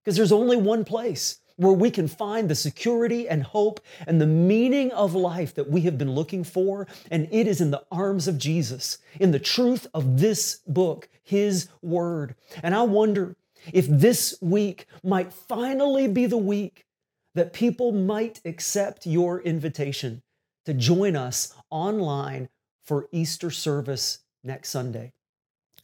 Because 0.03 0.17
there's 0.17 0.33
only 0.33 0.57
one 0.57 0.85
place 0.85 1.41
where 1.57 1.73
we 1.73 1.91
can 1.91 2.07
find 2.07 2.49
the 2.49 2.55
security 2.55 3.29
and 3.29 3.43
hope 3.43 3.81
and 4.07 4.21
the 4.21 4.27
meaning 4.27 4.93
of 4.93 5.15
life 5.15 5.55
that 5.55 5.69
we 5.69 5.81
have 5.83 5.99
been 5.99 6.13
looking 6.13 6.45
for, 6.45 6.87
and 7.11 7.29
it 7.33 7.49
is 7.49 7.61
in 7.61 7.73
the 7.73 7.85
arms 7.91 8.29
of 8.29 8.39
Jesus, 8.39 8.99
in 9.19 9.33
the 9.33 9.41
truth 9.41 9.87
of 9.93 10.21
this 10.21 10.61
book, 10.69 11.09
His 11.25 11.69
Word. 11.83 12.37
And 12.63 12.75
I 12.75 12.83
wonder 12.83 13.37
if 13.73 13.87
this 13.89 14.39
week 14.41 14.87
might 15.03 15.33
finally 15.33 16.07
be 16.07 16.27
the 16.27 16.39
week 16.39 16.87
that 17.35 17.53
people 17.53 17.91
might 17.91 18.41
accept 18.45 19.05
your 19.05 19.41
invitation 19.43 20.23
to 20.65 20.75
join 20.75 21.17
us 21.17 21.55
online 21.71 22.49
for 22.85 23.09
Easter 23.11 23.51
service 23.51 24.21
next 24.45 24.71
Sunday. 24.71 25.13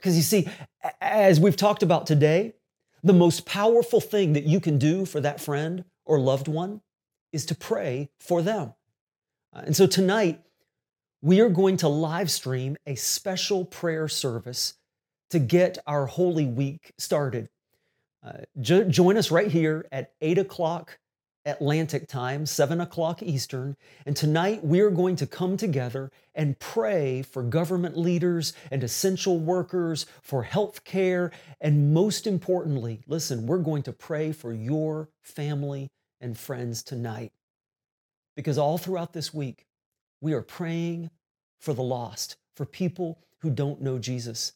Because 0.05 0.17
you 0.19 0.23
see, 0.23 0.47
as 1.01 1.41
we've 1.41 1.57
talked 1.57 1.83
about 1.83 2.07
today, 2.07 2.53
the 3.03 3.15
most 3.15 3.47
powerful 3.47 4.03
thing 4.03 4.35
that 4.35 4.45
you 4.45 4.61
can 4.61 4.77
do 4.77 5.07
for 5.07 5.19
that 5.19 5.41
friend 5.41 5.83
or 6.05 6.21
loved 6.21 6.47
one 6.47 6.83
is 7.33 7.47
to 7.47 7.55
pray 7.55 8.11
for 8.21 8.43
them. 8.43 8.75
Uh, 9.57 9.63
and 9.65 9.75
so 9.75 9.87
tonight, 9.87 10.43
we 11.23 11.41
are 11.41 11.49
going 11.49 11.79
to 11.79 11.89
live 11.89 12.31
stream 12.31 12.77
a 12.87 12.97
special 12.97 13.65
prayer 13.65 14.07
service 14.07 14.75
to 15.31 15.39
get 15.39 15.79
our 15.87 16.05
Holy 16.05 16.45
Week 16.45 16.93
started. 16.99 17.49
Uh, 18.23 18.43
jo- 18.61 18.85
join 18.85 19.17
us 19.17 19.31
right 19.31 19.51
here 19.51 19.87
at 19.91 20.13
8 20.21 20.37
o'clock 20.37 20.99
Atlantic 21.47 22.09
time, 22.09 22.47
7 22.47 22.81
o'clock 22.81 23.23
Eastern. 23.23 23.77
And 24.07 24.17
tonight 24.17 24.65
we 24.65 24.81
are 24.81 24.91
going 24.91 25.17
to 25.17 25.27
come 25.27 25.57
together 25.57 26.11
and 26.35 26.59
pray 26.59 27.23
for 27.23 27.43
government 27.43 27.97
leaders 27.97 28.55
and 28.71 28.83
essential 28.83 29.39
workers, 29.39 30.07
for 30.23 30.43
health 30.43 30.85
care, 30.85 31.31
and 31.61 31.93
most 31.93 32.27
importantly, 32.27 33.03
listen, 33.07 33.47
we're 33.47 33.59
going 33.59 33.83
to 33.85 33.93
pray 33.93 34.33
for 34.33 34.53
your 34.53 35.09
family 35.21 35.91
and 36.21 36.39
friends 36.39 36.83
tonight. 36.83 37.33
Because 38.37 38.59
all 38.59 38.79
throughout 38.79 39.13
this 39.13 39.33
week, 39.33 39.67
we 40.21 40.33
are 40.33 40.43
praying 40.43 41.11
for 41.61 41.75
the 41.75 41.83
lost, 41.83 42.37
for 42.55 42.65
people 42.65 43.19
who 43.39 43.51
don't 43.51 43.83
know 43.83 43.99
Jesus. 43.99 44.55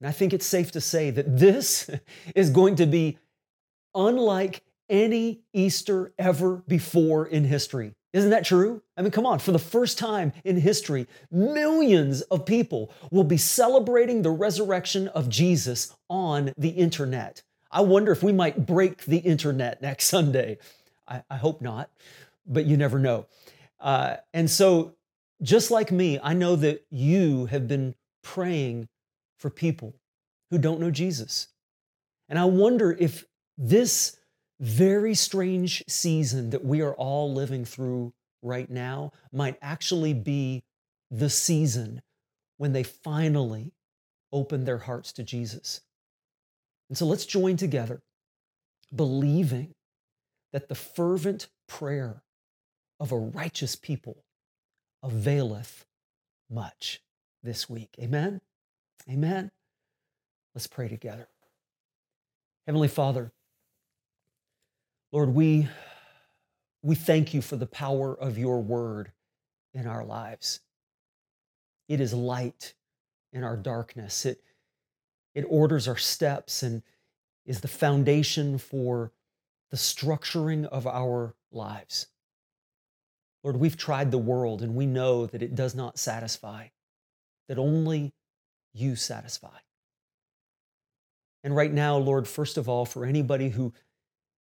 And 0.00 0.08
I 0.08 0.12
think 0.12 0.32
it's 0.32 0.46
safe 0.46 0.72
to 0.72 0.80
say 0.80 1.10
that 1.10 1.38
this 1.38 1.88
is 2.34 2.50
going 2.50 2.76
to 2.76 2.86
be 2.86 3.18
unlike 3.94 4.62
any 4.88 5.40
Easter 5.52 6.12
ever 6.18 6.56
before 6.68 7.26
in 7.26 7.44
history. 7.44 7.94
Isn't 8.12 8.30
that 8.30 8.44
true? 8.44 8.82
I 8.96 9.02
mean, 9.02 9.10
come 9.10 9.24
on, 9.24 9.38
for 9.38 9.52
the 9.52 9.58
first 9.58 9.98
time 9.98 10.32
in 10.44 10.58
history, 10.58 11.06
millions 11.30 12.20
of 12.22 12.44
people 12.44 12.92
will 13.10 13.24
be 13.24 13.38
celebrating 13.38 14.20
the 14.20 14.30
resurrection 14.30 15.08
of 15.08 15.30
Jesus 15.30 15.94
on 16.10 16.52
the 16.58 16.68
internet. 16.68 17.42
I 17.70 17.80
wonder 17.80 18.12
if 18.12 18.22
we 18.22 18.32
might 18.32 18.66
break 18.66 19.04
the 19.06 19.18
internet 19.18 19.80
next 19.80 20.06
Sunday. 20.06 20.58
I, 21.08 21.22
I 21.30 21.36
hope 21.36 21.62
not, 21.62 21.90
but 22.46 22.66
you 22.66 22.76
never 22.76 22.98
know. 22.98 23.26
Uh, 23.80 24.16
and 24.34 24.50
so, 24.50 24.94
just 25.40 25.70
like 25.70 25.90
me, 25.90 26.20
I 26.22 26.34
know 26.34 26.54
that 26.56 26.84
you 26.90 27.46
have 27.46 27.66
been 27.66 27.94
praying 28.22 28.88
for 29.38 29.48
people 29.50 29.94
who 30.50 30.58
don't 30.58 30.80
know 30.80 30.90
Jesus. 30.90 31.48
And 32.28 32.38
I 32.38 32.44
wonder 32.44 32.92
if 32.92 33.24
this 33.56 34.18
very 34.62 35.12
strange 35.14 35.82
season 35.88 36.50
that 36.50 36.64
we 36.64 36.80
are 36.82 36.94
all 36.94 37.34
living 37.34 37.64
through 37.64 38.12
right 38.42 38.70
now 38.70 39.10
might 39.32 39.58
actually 39.60 40.14
be 40.14 40.62
the 41.10 41.28
season 41.28 42.00
when 42.58 42.72
they 42.72 42.84
finally 42.84 43.72
open 44.32 44.64
their 44.64 44.78
hearts 44.78 45.12
to 45.12 45.24
Jesus. 45.24 45.80
And 46.88 46.96
so 46.96 47.06
let's 47.06 47.26
join 47.26 47.56
together, 47.56 48.02
believing 48.94 49.74
that 50.52 50.68
the 50.68 50.76
fervent 50.76 51.48
prayer 51.66 52.22
of 53.00 53.10
a 53.10 53.18
righteous 53.18 53.74
people 53.74 54.22
availeth 55.02 55.86
much 56.48 57.02
this 57.42 57.68
week. 57.68 57.96
Amen? 58.00 58.40
Amen. 59.10 59.50
Let's 60.54 60.68
pray 60.68 60.88
together. 60.88 61.26
Heavenly 62.66 62.88
Father, 62.88 63.32
Lord, 65.12 65.34
we, 65.34 65.68
we 66.82 66.94
thank 66.94 67.34
you 67.34 67.42
for 67.42 67.56
the 67.56 67.66
power 67.66 68.18
of 68.18 68.38
your 68.38 68.62
word 68.62 69.12
in 69.74 69.86
our 69.86 70.04
lives. 70.04 70.60
It 71.86 72.00
is 72.00 72.14
light 72.14 72.72
in 73.32 73.44
our 73.44 73.56
darkness. 73.56 74.24
It, 74.24 74.40
it 75.34 75.44
orders 75.48 75.86
our 75.86 75.98
steps 75.98 76.62
and 76.62 76.82
is 77.44 77.60
the 77.60 77.68
foundation 77.68 78.56
for 78.56 79.12
the 79.70 79.76
structuring 79.76 80.64
of 80.64 80.86
our 80.86 81.34
lives. 81.50 82.06
Lord, 83.42 83.56
we've 83.56 83.76
tried 83.76 84.10
the 84.10 84.18
world 84.18 84.62
and 84.62 84.74
we 84.74 84.86
know 84.86 85.26
that 85.26 85.42
it 85.42 85.54
does 85.54 85.74
not 85.74 85.98
satisfy, 85.98 86.68
that 87.48 87.58
only 87.58 88.14
you 88.72 88.96
satisfy. 88.96 89.58
And 91.44 91.54
right 91.54 91.72
now, 91.72 91.98
Lord, 91.98 92.26
first 92.26 92.56
of 92.56 92.68
all, 92.68 92.86
for 92.86 93.04
anybody 93.04 93.50
who 93.50 93.74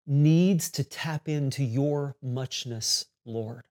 needs 0.08 0.70
to 0.72 0.84
tap 0.84 1.28
into 1.28 1.64
your 1.64 2.16
muchness, 2.22 3.06
Lord. 3.26 3.64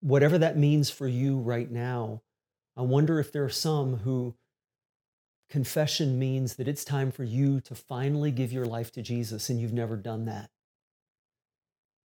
Whatever 0.00 0.38
that 0.38 0.58
means 0.58 0.90
for 0.90 1.08
you 1.08 1.38
right 1.38 1.70
now, 1.70 2.22
I 2.76 2.82
wonder 2.82 3.18
if 3.18 3.32
there 3.32 3.44
are 3.44 3.50
some 3.50 3.98
who 3.98 4.34
confession 5.48 6.18
means 6.18 6.56
that 6.56 6.68
it's 6.68 6.84
time 6.84 7.12
for 7.12 7.24
you 7.24 7.60
to 7.60 7.74
finally 7.74 8.30
give 8.30 8.52
your 8.52 8.66
life 8.66 8.90
to 8.92 9.02
Jesus 9.02 9.48
and 9.48 9.60
you've 9.60 9.72
never 9.72 9.96
done 9.96 10.24
that. 10.24 10.50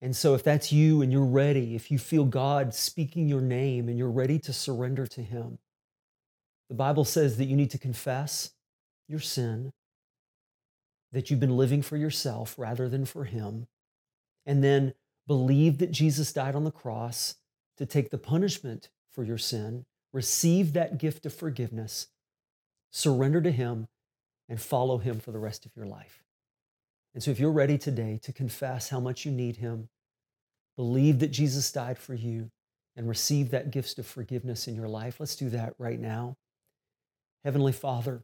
And 0.01 0.15
so, 0.15 0.35
if 0.35 0.43
that's 0.43 0.71
you 0.71 1.01
and 1.01 1.11
you're 1.11 1.25
ready, 1.25 1.73
if 1.75 1.89
you 1.89 1.97
feel 1.97 2.25
God 2.25 2.75
speaking 2.75 3.27
your 3.27 3.41
name 3.41 3.89
and 3.89 3.97
you're 3.97 4.11
ready 4.11 4.37
to 4.39 4.53
surrender 4.53 5.07
to 5.07 5.23
Him, 5.23 5.57
the 6.69 6.75
Bible 6.75 7.03
says 7.03 7.37
that 7.37 7.45
you 7.45 7.55
need 7.55 7.71
to 7.71 7.79
confess 7.79 8.51
your 9.07 9.19
sin 9.19 9.73
that 11.11 11.29
you've 11.29 11.39
been 11.39 11.57
living 11.57 11.81
for 11.81 11.97
yourself 11.97 12.55
rather 12.57 12.89
than 12.89 13.05
for 13.05 13.25
Him, 13.25 13.67
and 14.45 14.63
then 14.63 14.93
believe 15.25 15.77
that 15.79 15.91
Jesus 15.91 16.33
died 16.33 16.55
on 16.55 16.63
the 16.63 16.71
cross 16.71 17.35
to 17.77 17.85
take 17.85 18.09
the 18.09 18.17
punishment 18.17 18.89
for 19.11 19.23
your 19.23 19.37
sin, 19.37 19.85
receive 20.13 20.73
that 20.73 20.97
gift 20.97 21.25
of 21.25 21.33
forgiveness, 21.33 22.07
surrender 22.91 23.41
to 23.41 23.51
Him, 23.51 23.87
and 24.49 24.61
follow 24.61 24.97
Him 24.97 25.19
for 25.19 25.31
the 25.31 25.39
rest 25.39 25.65
of 25.65 25.75
your 25.75 25.85
life. 25.85 26.23
And 27.13 27.23
so, 27.23 27.31
if 27.31 27.39
you're 27.39 27.51
ready 27.51 27.77
today 27.77 28.19
to 28.23 28.33
confess 28.33 28.89
how 28.89 28.99
much 28.99 29.25
you 29.25 29.31
need 29.31 29.57
Him, 29.57 29.89
believe 30.75 31.19
that 31.19 31.31
Jesus 31.31 31.71
died 31.71 31.97
for 31.97 32.13
you, 32.13 32.51
and 32.97 33.07
receive 33.07 33.51
that 33.51 33.69
gift 33.69 33.99
of 33.99 34.07
forgiveness 34.07 34.67
in 34.67 34.75
your 34.75 34.87
life, 34.89 35.19
let's 35.19 35.35
do 35.35 35.51
that 35.51 35.75
right 35.77 35.99
now. 35.99 36.35
Heavenly 37.43 37.71
Father, 37.71 38.23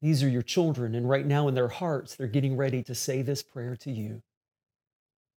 these 0.00 0.22
are 0.22 0.28
your 0.28 0.42
children, 0.42 0.94
and 0.94 1.08
right 1.08 1.26
now 1.26 1.48
in 1.48 1.54
their 1.54 1.68
hearts, 1.68 2.14
they're 2.14 2.26
getting 2.26 2.56
ready 2.56 2.82
to 2.84 2.94
say 2.94 3.22
this 3.22 3.42
prayer 3.42 3.76
to 3.76 3.90
you. 3.90 4.22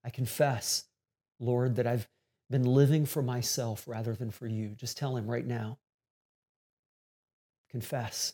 I 0.03 0.09
confess 0.09 0.85
Lord, 1.41 1.75
that 1.75 1.87
I've 1.87 2.07
been 2.49 2.63
living 2.63 3.05
for 3.05 3.21
myself 3.21 3.87
rather 3.87 4.13
than 4.13 4.31
for 4.31 4.47
you. 4.47 4.69
Just 4.69 4.97
tell 4.97 5.17
him 5.17 5.27
right 5.27 5.45
now. 5.45 5.79
Confess. 7.69 8.33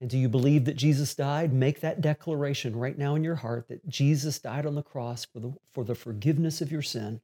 And 0.00 0.10
do 0.10 0.18
you 0.18 0.28
believe 0.28 0.66
that 0.66 0.76
Jesus 0.76 1.14
died? 1.14 1.52
Make 1.52 1.80
that 1.80 2.00
declaration 2.00 2.76
right 2.76 2.96
now 2.96 3.14
in 3.14 3.24
your 3.24 3.36
heart 3.36 3.68
that 3.68 3.88
Jesus 3.88 4.38
died 4.38 4.66
on 4.66 4.74
the 4.74 4.82
cross 4.82 5.24
for 5.24 5.40
the, 5.40 5.52
for 5.72 5.82
the 5.82 5.94
forgiveness 5.94 6.60
of 6.60 6.70
your 6.70 6.82
sin 6.82 7.20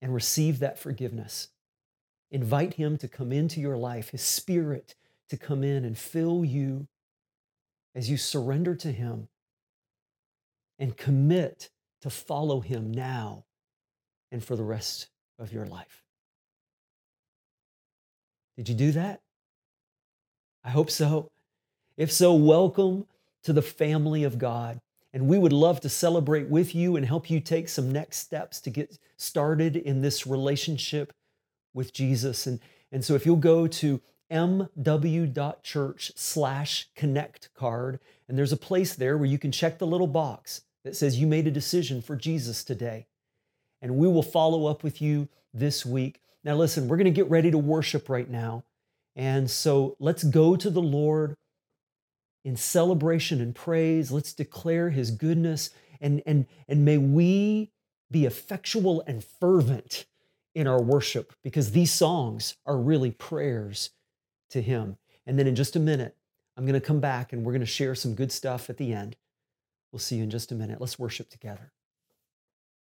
and 0.00 0.14
receive 0.14 0.58
that 0.58 0.78
forgiveness. 0.78 1.48
Invite 2.30 2.74
Him 2.74 2.98
to 2.98 3.08
come 3.08 3.32
into 3.32 3.60
your 3.60 3.76
life, 3.76 4.10
His 4.10 4.22
Spirit 4.22 4.94
to 5.28 5.36
come 5.36 5.64
in 5.64 5.84
and 5.84 5.96
fill 5.96 6.44
you 6.44 6.86
as 7.94 8.10
you 8.10 8.16
surrender 8.16 8.74
to 8.76 8.92
Him 8.92 9.28
and 10.78 10.96
commit 10.96 11.70
to 12.02 12.10
follow 12.10 12.60
Him 12.60 12.90
now 12.90 13.44
and 14.30 14.44
for 14.44 14.56
the 14.56 14.64
rest 14.64 15.08
of 15.38 15.52
your 15.52 15.66
life. 15.66 16.02
Did 18.56 18.68
you 18.68 18.74
do 18.74 18.92
that? 18.92 19.20
I 20.64 20.70
hope 20.70 20.90
so. 20.90 21.30
If 21.96 22.12
so, 22.12 22.34
welcome 22.34 23.06
to 23.44 23.52
the 23.52 23.62
family 23.62 24.24
of 24.24 24.38
God. 24.38 24.80
And 25.12 25.28
we 25.28 25.38
would 25.38 25.52
love 25.52 25.80
to 25.82 25.88
celebrate 25.88 26.48
with 26.48 26.74
you 26.74 26.96
and 26.96 27.06
help 27.06 27.30
you 27.30 27.38
take 27.38 27.68
some 27.68 27.92
next 27.92 28.18
steps 28.18 28.60
to 28.62 28.70
get 28.70 28.98
started 29.16 29.76
in 29.76 30.02
this 30.02 30.26
relationship 30.26 31.12
with 31.72 31.92
Jesus. 31.92 32.48
And, 32.48 32.58
and 32.90 33.04
so 33.04 33.14
if 33.14 33.24
you'll 33.24 33.36
go 33.36 33.68
to 33.68 34.00
mw.church 34.30 36.12
slash 36.16 36.88
connect 36.94 37.52
card, 37.54 38.00
and 38.28 38.38
there's 38.38 38.52
a 38.52 38.56
place 38.56 38.94
there 38.94 39.16
where 39.16 39.28
you 39.28 39.38
can 39.38 39.52
check 39.52 39.78
the 39.78 39.86
little 39.86 40.06
box 40.06 40.62
that 40.84 40.96
says 40.96 41.18
you 41.18 41.26
made 41.26 41.46
a 41.46 41.50
decision 41.50 42.02
for 42.02 42.16
Jesus 42.16 42.64
today. 42.64 43.06
And 43.82 43.96
we 43.96 44.08
will 44.08 44.22
follow 44.22 44.66
up 44.66 44.82
with 44.82 45.02
you 45.02 45.28
this 45.52 45.84
week. 45.84 46.20
Now, 46.42 46.56
listen, 46.56 46.88
we're 46.88 46.96
going 46.96 47.04
to 47.04 47.10
get 47.10 47.30
ready 47.30 47.50
to 47.50 47.58
worship 47.58 48.08
right 48.08 48.28
now. 48.28 48.64
And 49.16 49.50
so 49.50 49.96
let's 49.98 50.24
go 50.24 50.56
to 50.56 50.70
the 50.70 50.82
Lord 50.82 51.34
in 52.44 52.56
celebration 52.56 53.40
and 53.40 53.54
praise. 53.54 54.10
Let's 54.10 54.32
declare 54.32 54.90
his 54.90 55.10
goodness 55.10 55.70
and, 56.00 56.22
and, 56.26 56.46
and 56.68 56.84
may 56.84 56.98
we 56.98 57.70
be 58.10 58.26
effectual 58.26 59.02
and 59.06 59.24
fervent 59.24 60.04
in 60.54 60.66
our 60.66 60.80
worship 60.80 61.32
because 61.42 61.72
these 61.72 61.92
songs 61.92 62.56
are 62.66 62.76
really 62.76 63.10
prayers 63.10 63.90
to 64.50 64.62
him. 64.62 64.96
And 65.26 65.38
then 65.38 65.46
in 65.46 65.54
just 65.54 65.76
a 65.76 65.80
minute, 65.80 66.16
I'm 66.56 66.64
going 66.64 66.80
to 66.80 66.86
come 66.86 67.00
back 67.00 67.32
and 67.32 67.44
we're 67.44 67.52
going 67.52 67.60
to 67.60 67.66
share 67.66 67.94
some 67.94 68.14
good 68.14 68.32
stuff 68.32 68.70
at 68.70 68.76
the 68.76 68.92
end. 68.92 69.16
We'll 69.92 70.00
see 70.00 70.16
you 70.16 70.24
in 70.24 70.30
just 70.30 70.52
a 70.52 70.54
minute. 70.54 70.80
Let's 70.80 70.98
worship 70.98 71.30
together. 71.30 71.73